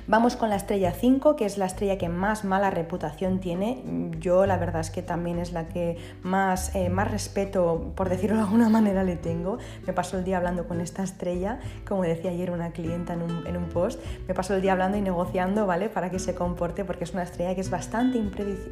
[0.06, 3.82] Vamos con la estrella 5, que es la estrella que más mala reputación tiene.
[4.20, 8.36] Yo la verdad es que también es la que más, eh, más respeto, por decirlo
[8.36, 9.56] de alguna manera, le tengo.
[9.86, 13.46] Me paso el día hablando con esta estrella, como decía ayer una clienta en un,
[13.46, 13.98] en un post,
[14.28, 15.88] me paso el día hablando y negociando, ¿vale?
[15.88, 18.18] Para que se comporte, porque es una estrella que es bastante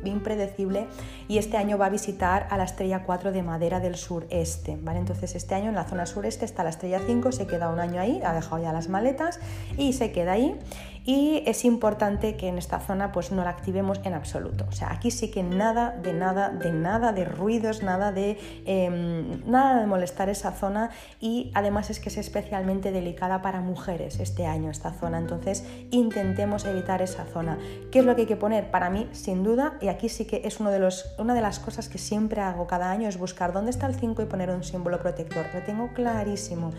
[0.05, 0.87] impredecible
[1.29, 4.99] y este año va a visitar a la estrella 4 de madera del sureste, ¿vale?
[4.99, 8.03] Entonces este año en la zona sureste está la estrella 5, se queda un año
[8.03, 9.41] ahí, ha dejado ya las maletas
[9.79, 10.59] y se queda ahí
[11.05, 14.67] y es importante que en esta zona pues no la activemos en absoluto.
[14.69, 19.43] O sea, aquí sí que nada de nada, de nada de ruidos, nada de, em,
[19.51, 20.91] nada de molestar esa zona
[21.21, 26.65] y además es que es especialmente delicada para mujeres este año esta zona, entonces intentemos
[26.65, 27.59] evitar esa zona.
[27.91, 28.71] ¿Qué es lo que hay que poner?
[28.71, 31.59] Para mí, sin duda, y aquí sí que es uno de los, una de las
[31.59, 34.63] cosas que siempre hago cada año, es buscar dónde está el 5 y poner un
[34.63, 35.47] símbolo protector.
[35.55, 36.71] Lo tengo clarísimo.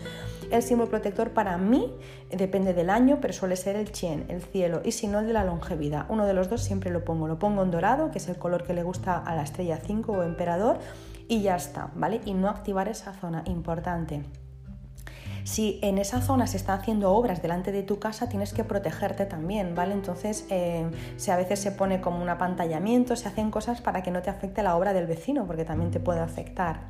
[0.50, 1.92] El símbolo protector para mí
[2.30, 5.32] depende del año, pero suele ser el chien, el cielo, y si no el de
[5.32, 6.06] la longevidad.
[6.08, 7.28] Uno de los dos siempre lo pongo.
[7.28, 10.12] Lo pongo en dorado, que es el color que le gusta a la estrella 5
[10.12, 10.78] o emperador,
[11.28, 12.20] y ya está, ¿vale?
[12.24, 14.22] Y no activar esa zona, importante.
[15.44, 19.26] Si en esa zona se están haciendo obras delante de tu casa, tienes que protegerte
[19.26, 19.92] también, ¿vale?
[19.92, 24.10] Entonces, eh, si a veces se pone como un apantallamiento, se hacen cosas para que
[24.10, 26.80] no te afecte la obra del vecino, porque también te puede afectar.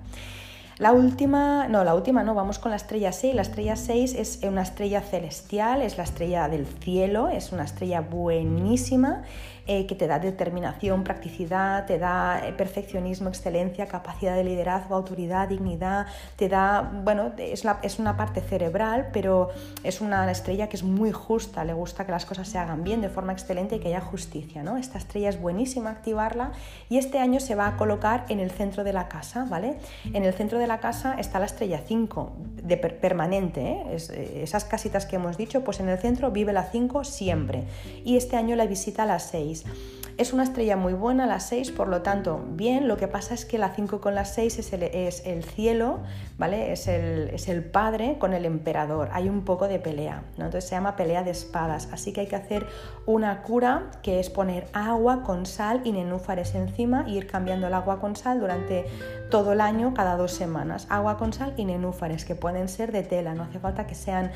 [0.78, 3.34] La última, no, la última no, vamos con la estrella 6.
[3.34, 8.00] La estrella 6 es una estrella celestial, es la estrella del cielo, es una estrella
[8.00, 9.22] buenísima
[9.66, 15.48] eh, que te da determinación, practicidad, te da eh, perfeccionismo, excelencia, capacidad de liderazgo, autoridad,
[15.48, 16.06] dignidad,
[16.36, 19.48] te da, bueno, es, es una parte cerebral, pero
[19.82, 23.00] es una estrella que es muy justa, le gusta que las cosas se hagan bien,
[23.00, 24.76] de forma excelente y que haya justicia, ¿no?
[24.76, 26.52] Esta estrella es buenísima activarla
[26.88, 29.78] y este año se va a colocar en el centro de la casa, ¿vale?
[30.12, 34.42] En el centro de la casa está la estrella 5, de permanente, ¿eh?
[34.42, 37.64] esas casitas que hemos dicho, pues en el centro vive la 5 siempre
[38.04, 39.53] y este año la visita la 6.
[39.62, 43.34] families Es una estrella muy buena, la 6, por lo tanto, bien, lo que pasa
[43.34, 45.98] es que la 5 con la 6 es el, es el cielo,
[46.38, 46.72] ¿vale?
[46.72, 50.44] Es el, es el, padre con el emperador, hay un poco de pelea, ¿no?
[50.44, 52.64] Entonces se llama pelea de espadas, así que hay que hacer
[53.06, 57.74] una cura que es poner agua con sal y nenúfares encima e ir cambiando el
[57.74, 58.86] agua con sal durante
[59.30, 60.86] todo el año, cada dos semanas.
[60.90, 64.30] Agua con sal y nenúfares, que pueden ser de tela, no hace falta que sean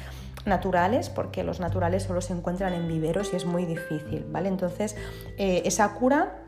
[0.44, 4.48] naturales, porque los naturales solo se encuentran en viveros y es muy difícil, ¿vale?
[4.48, 4.96] Entonces,
[5.36, 6.42] eh, esa cura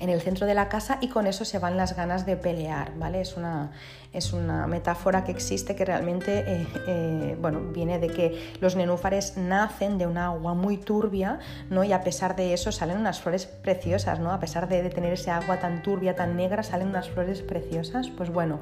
[0.00, 2.96] en el centro de la casa y con eso se van las ganas de pelear,
[2.96, 3.20] ¿vale?
[3.20, 3.72] Es una,
[4.12, 9.36] es una metáfora que existe que realmente eh, eh, bueno, viene de que los nenúfares
[9.36, 11.38] nacen de un agua muy turbia
[11.70, 11.84] ¿no?
[11.84, 14.32] y a pesar de eso salen unas flores preciosas, ¿no?
[14.32, 18.08] a pesar de, de tener ese agua tan turbia, tan negra, salen unas flores preciosas.
[18.10, 18.60] Pues bueno,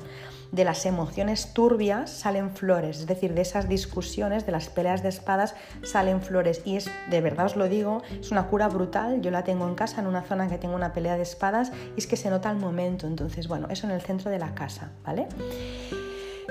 [0.53, 5.09] de las emociones turbias salen flores, es decir, de esas discusiones, de las peleas de
[5.09, 9.30] espadas salen flores y es, de verdad os lo digo, es una cura brutal, yo
[9.30, 12.07] la tengo en casa, en una zona que tengo una pelea de espadas y es
[12.07, 15.28] que se nota el momento, entonces bueno, eso en el centro de la casa, ¿vale?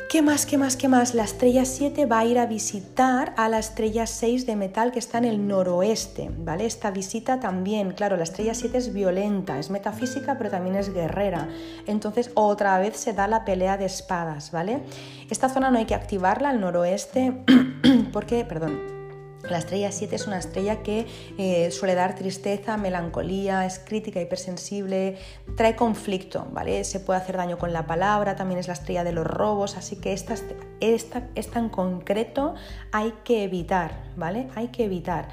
[0.09, 1.13] ¿Qué más, qué más, qué más?
[1.13, 4.97] La estrella 7 va a ir a visitar a la estrella 6 de metal que
[4.97, 6.65] está en el noroeste, ¿vale?
[6.65, 11.47] Esta visita también, claro, la estrella 7 es violenta, es metafísica, pero también es guerrera.
[11.85, 14.81] Entonces, otra vez se da la pelea de espadas, ¿vale?
[15.29, 17.43] Esta zona no hay que activarla, al noroeste,
[18.11, 18.98] porque, perdón,
[19.43, 25.17] la estrella 7 es una estrella que eh, suele dar tristeza, melancolía, es crítica, hipersensible,
[25.55, 26.83] trae conflicto, ¿vale?
[26.83, 29.95] Se puede hacer daño con la palabra, también es la estrella de los robos, así
[29.95, 30.35] que esta,
[30.79, 32.55] esta, esta en concreto
[32.91, 34.47] hay que evitar, ¿vale?
[34.55, 35.29] Hay que evitar.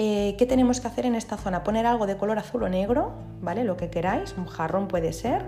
[0.00, 1.64] Eh, ¿Qué tenemos que hacer en esta zona?
[1.64, 3.64] Poner algo de color azul o negro, ¿vale?
[3.64, 5.44] Lo que queráis, un jarrón puede ser.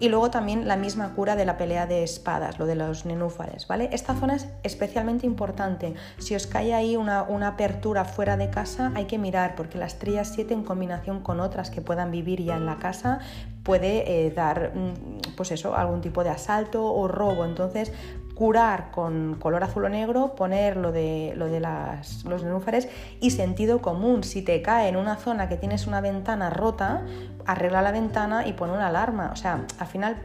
[0.00, 3.66] Y luego también la misma cura de la pelea de espadas, lo de los nenúfares,
[3.66, 3.88] ¿vale?
[3.92, 5.94] Esta zona es especialmente importante.
[6.18, 10.24] Si os cae ahí una, apertura fuera de casa, hay que mirar, porque la estrella
[10.24, 13.20] 7 en combinación con otras que puedan vivir ya en la casa
[13.62, 17.46] puede eh, dar, mm, pues eso, algún tipo de asalto o robo.
[17.46, 17.92] Entonces,
[18.36, 23.80] curar con color azul o negro, poner lo de, lo de los nenúfares y sentido
[23.80, 24.22] común.
[24.22, 27.04] Si te cae en una zona que tienes una ventana rota,
[27.46, 29.30] arregla la ventana y pone una alarma.
[29.32, 30.16] O sea, al final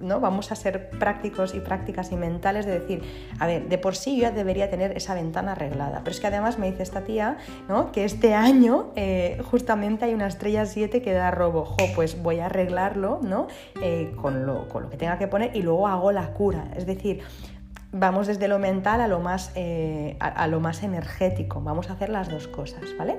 [0.00, 0.20] ¿no?
[0.20, 3.02] vamos a ser prácticos y prácticas y mentales de decir,
[3.38, 6.00] a ver, de por sí yo ya debería tener esa ventana arreglada.
[6.04, 7.92] Pero es que además me dice esta tía ¿no?
[7.92, 11.64] que este año eh, justamente hay una estrella 7 que da robo.
[11.64, 13.48] Jo, pues voy a arreglarlo ¿no?
[13.82, 16.68] Eh, con, lo, con lo que tenga que poner y luego hago la cura.
[16.76, 17.22] Es decir,
[17.92, 21.60] vamos desde lo mental a lo más, eh, a, lo más energético.
[21.60, 23.16] Vamos a hacer las dos cosas, ¿vale?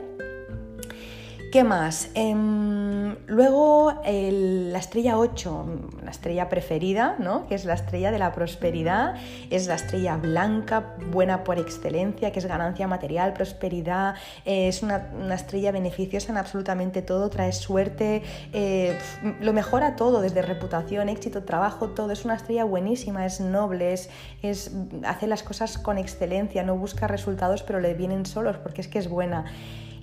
[1.51, 2.09] ¿Qué más?
[2.13, 5.65] Em, luego la estrella 8,
[6.01, 7.45] la estrella preferida, ¿no?
[7.45, 9.15] que es la estrella de la prosperidad,
[9.49, 15.09] es la estrella blanca, buena por excelencia, que es ganancia material, prosperidad, eh, es una,
[15.33, 18.23] estrella beneficiosa en absolutamente todo, trae suerte,
[18.53, 18.97] eh,
[19.41, 22.11] lo mejora todo, desde reputación, éxito, trabajo, todo.
[22.13, 24.09] Es una estrella buenísima, es noble, es,
[24.41, 24.71] es,
[25.03, 28.99] hace las cosas con excelencia, no busca resultados, pero le vienen solos porque es que
[28.99, 29.43] es buena.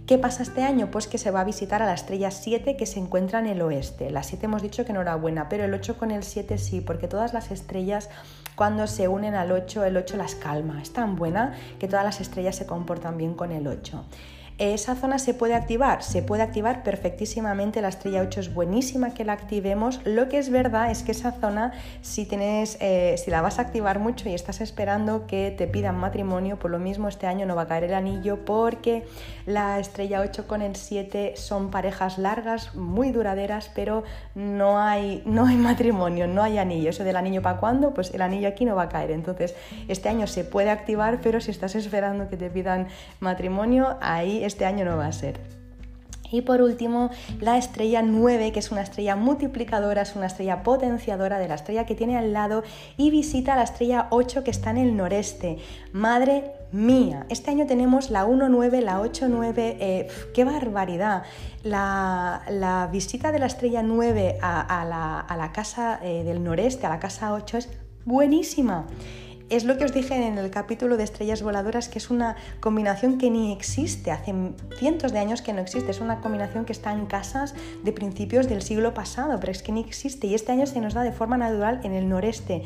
[0.09, 0.91] ¿Qué pasa este año?
[0.91, 3.61] Pues que se va a visitar a la estrella 7 que se encuentra en el
[3.61, 4.09] oeste.
[4.11, 6.81] La 7 hemos dicho que no era buena, pero el 8 con el 7 sí,
[6.81, 8.09] porque todas las estrellas
[8.57, 10.81] cuando se unen al 8, el 8 las calma.
[10.81, 14.03] Es tan buena que todas las estrellas se comportan bien con el 8.
[14.59, 16.03] ¿Esa zona se puede activar?
[16.03, 20.01] Se puede activar perfectísimamente, la estrella 8 es buenísima que la activemos.
[20.05, 23.63] Lo que es verdad es que esa zona, si, tienes, eh, si la vas a
[23.63, 27.55] activar mucho y estás esperando que te pidan matrimonio, por lo mismo este año no
[27.55, 29.07] va a caer el anillo porque
[29.47, 34.03] la estrella 8 con el 7 son parejas largas, muy duraderas, pero
[34.35, 36.91] no hay, no hay matrimonio, no hay anillo.
[36.91, 39.13] Eso del anillo para cuándo, pues el anillo aquí no va a caer.
[39.13, 39.55] Entonces,
[39.87, 42.89] este año se puede activar, pero si estás esperando que te pidan
[43.21, 45.59] matrimonio, ahí este año no va a ser.
[46.31, 51.39] Y por último, la estrella 9, que es una estrella multiplicadora, es una estrella potenciadora
[51.39, 52.63] de la estrella que tiene al lado
[52.97, 55.59] y visita la estrella 8 que está en el noreste.
[55.93, 61.23] Madre mía, este año tenemos la 1-9, la 8-9, eh, qué barbaridad.
[61.63, 67.33] La, visita de la estrella 9 a, la, casa eh, del noreste, a la casa
[67.33, 67.69] 8, es
[68.05, 68.87] buenísima.
[69.51, 73.17] Es lo que os dije en el capítulo de estrellas voladoras, que es una combinación
[73.17, 74.35] que ni existe, hace
[74.79, 78.47] cientos de años que no existe, es una combinación que está en casas de principios
[78.47, 81.13] del siglo pasado, pero es que ni existe y este año se nos da de
[81.13, 82.65] forma natural en el noreste.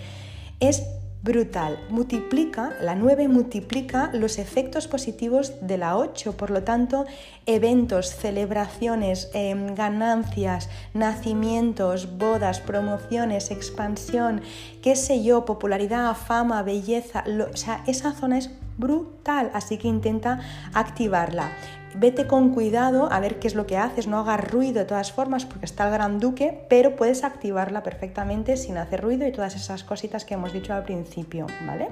[0.58, 0.82] Es
[1.22, 1.78] brutal.
[1.88, 7.06] Multiplica, la 9 multiplica los efectos positivos de la 8, por lo tanto,
[7.46, 14.42] eventos, celebraciones, em, ganancias, nacimientos, bodas, promociones, expansión,
[14.82, 20.40] qué sé yo, popularidad, fama, belleza, o sea, esa zona es brutal, así que intenta
[20.74, 21.52] activarla.
[21.94, 25.12] Vete con cuidado a ver qué es lo que haces, no hagas ruido de todas
[25.12, 29.54] formas porque está el gran duque, pero puedes activarla perfectamente sin hacer ruido y todas
[29.54, 31.88] esas cositas que hemos dicho al principio, ¿vale?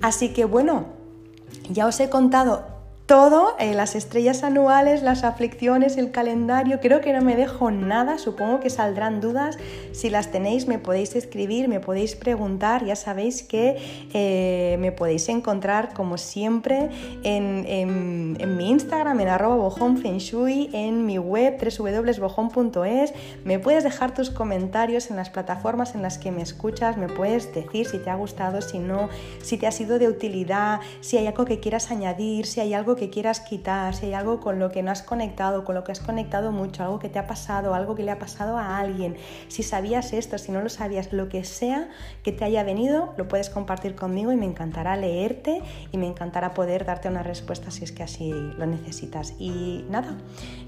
[0.00, 0.86] Así que bueno,
[1.68, 2.79] ya os he contado
[3.10, 8.18] todo, eh, las estrellas anuales, las aflicciones, el calendario, creo que no me dejo nada,
[8.18, 9.58] supongo que saldrán dudas,
[9.90, 13.78] si las tenéis me podéis escribir, me podéis preguntar, ya sabéis que
[14.14, 16.88] eh, me podéis encontrar como siempre
[17.24, 25.10] en, mi Instagram, en arroba bojonfenshui, en mi web www.bojon.es, me puedes dejar tus comentarios
[25.10, 28.62] en las plataformas en las que me escuchas, me puedes decir si te ha gustado,
[28.62, 29.08] si no,
[29.42, 32.94] si te ha sido de utilidad, si hay algo que quieras añadir, si hay algo
[32.99, 35.92] que quieras quitar, si hay algo con lo que no has conectado, con lo que
[35.92, 39.16] has conectado mucho, algo que te ha pasado, algo que le ha pasado a alguien,
[39.48, 41.88] si sabías esto, si no lo sabías, lo que sea
[42.22, 46.52] que te haya venido, lo puedes compartir conmigo y me encantará leerte y me encantará
[46.52, 49.34] poder darte una respuesta si es que así lo necesitas.
[49.38, 50.16] Y nada,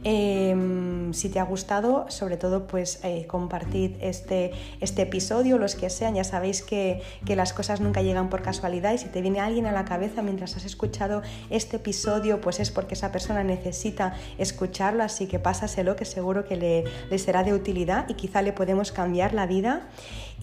[0.04, 5.90] em, si te ha gustado, sobre todo pues eh, compartid este, este episodio, los que
[5.90, 9.40] sean, ya sabéis que, que las cosas nunca llegan por casualidad y si te viene
[9.40, 14.14] alguien a la cabeza mientras has escuchado este episodio, pues es porque esa persona necesita
[14.38, 18.92] escucharlo, así que pásaselo que seguro que le, será de utilidad y quizá le podemos
[18.92, 19.88] cambiar la vida.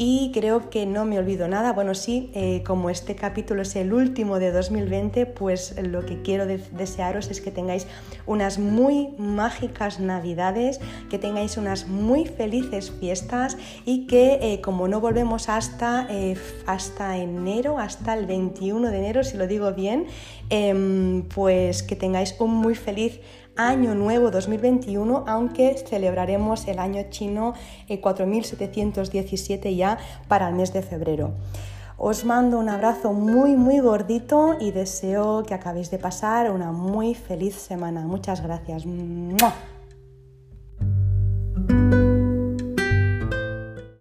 [0.02, 3.92] Y creo que no me olvido nada, bueno sí, eh, como este capítulo es el
[3.92, 7.86] último de 2020, pues lo que quiero desearos es que tengáis
[8.26, 10.80] unas muy mágicas navidades,
[11.10, 17.18] que tengáis unas muy felices fiestas y que eh, como no volvemos hasta, eh, hasta
[17.18, 20.06] enero, hasta el 21 de enero, si lo digo bien,
[20.50, 23.20] em, pues que tengáis un muy feliz
[23.60, 27.54] Año Nuevo 2021, aunque celebraremos el año chino
[27.90, 29.98] eh, 4717 ya
[30.30, 31.32] para el mes de febrero.
[31.98, 37.16] Os mando un abrazo muy, muy gordito y deseo que acabéis de pasar una muy
[37.16, 38.08] feliz semana.
[38.08, 38.86] Muchas gracias.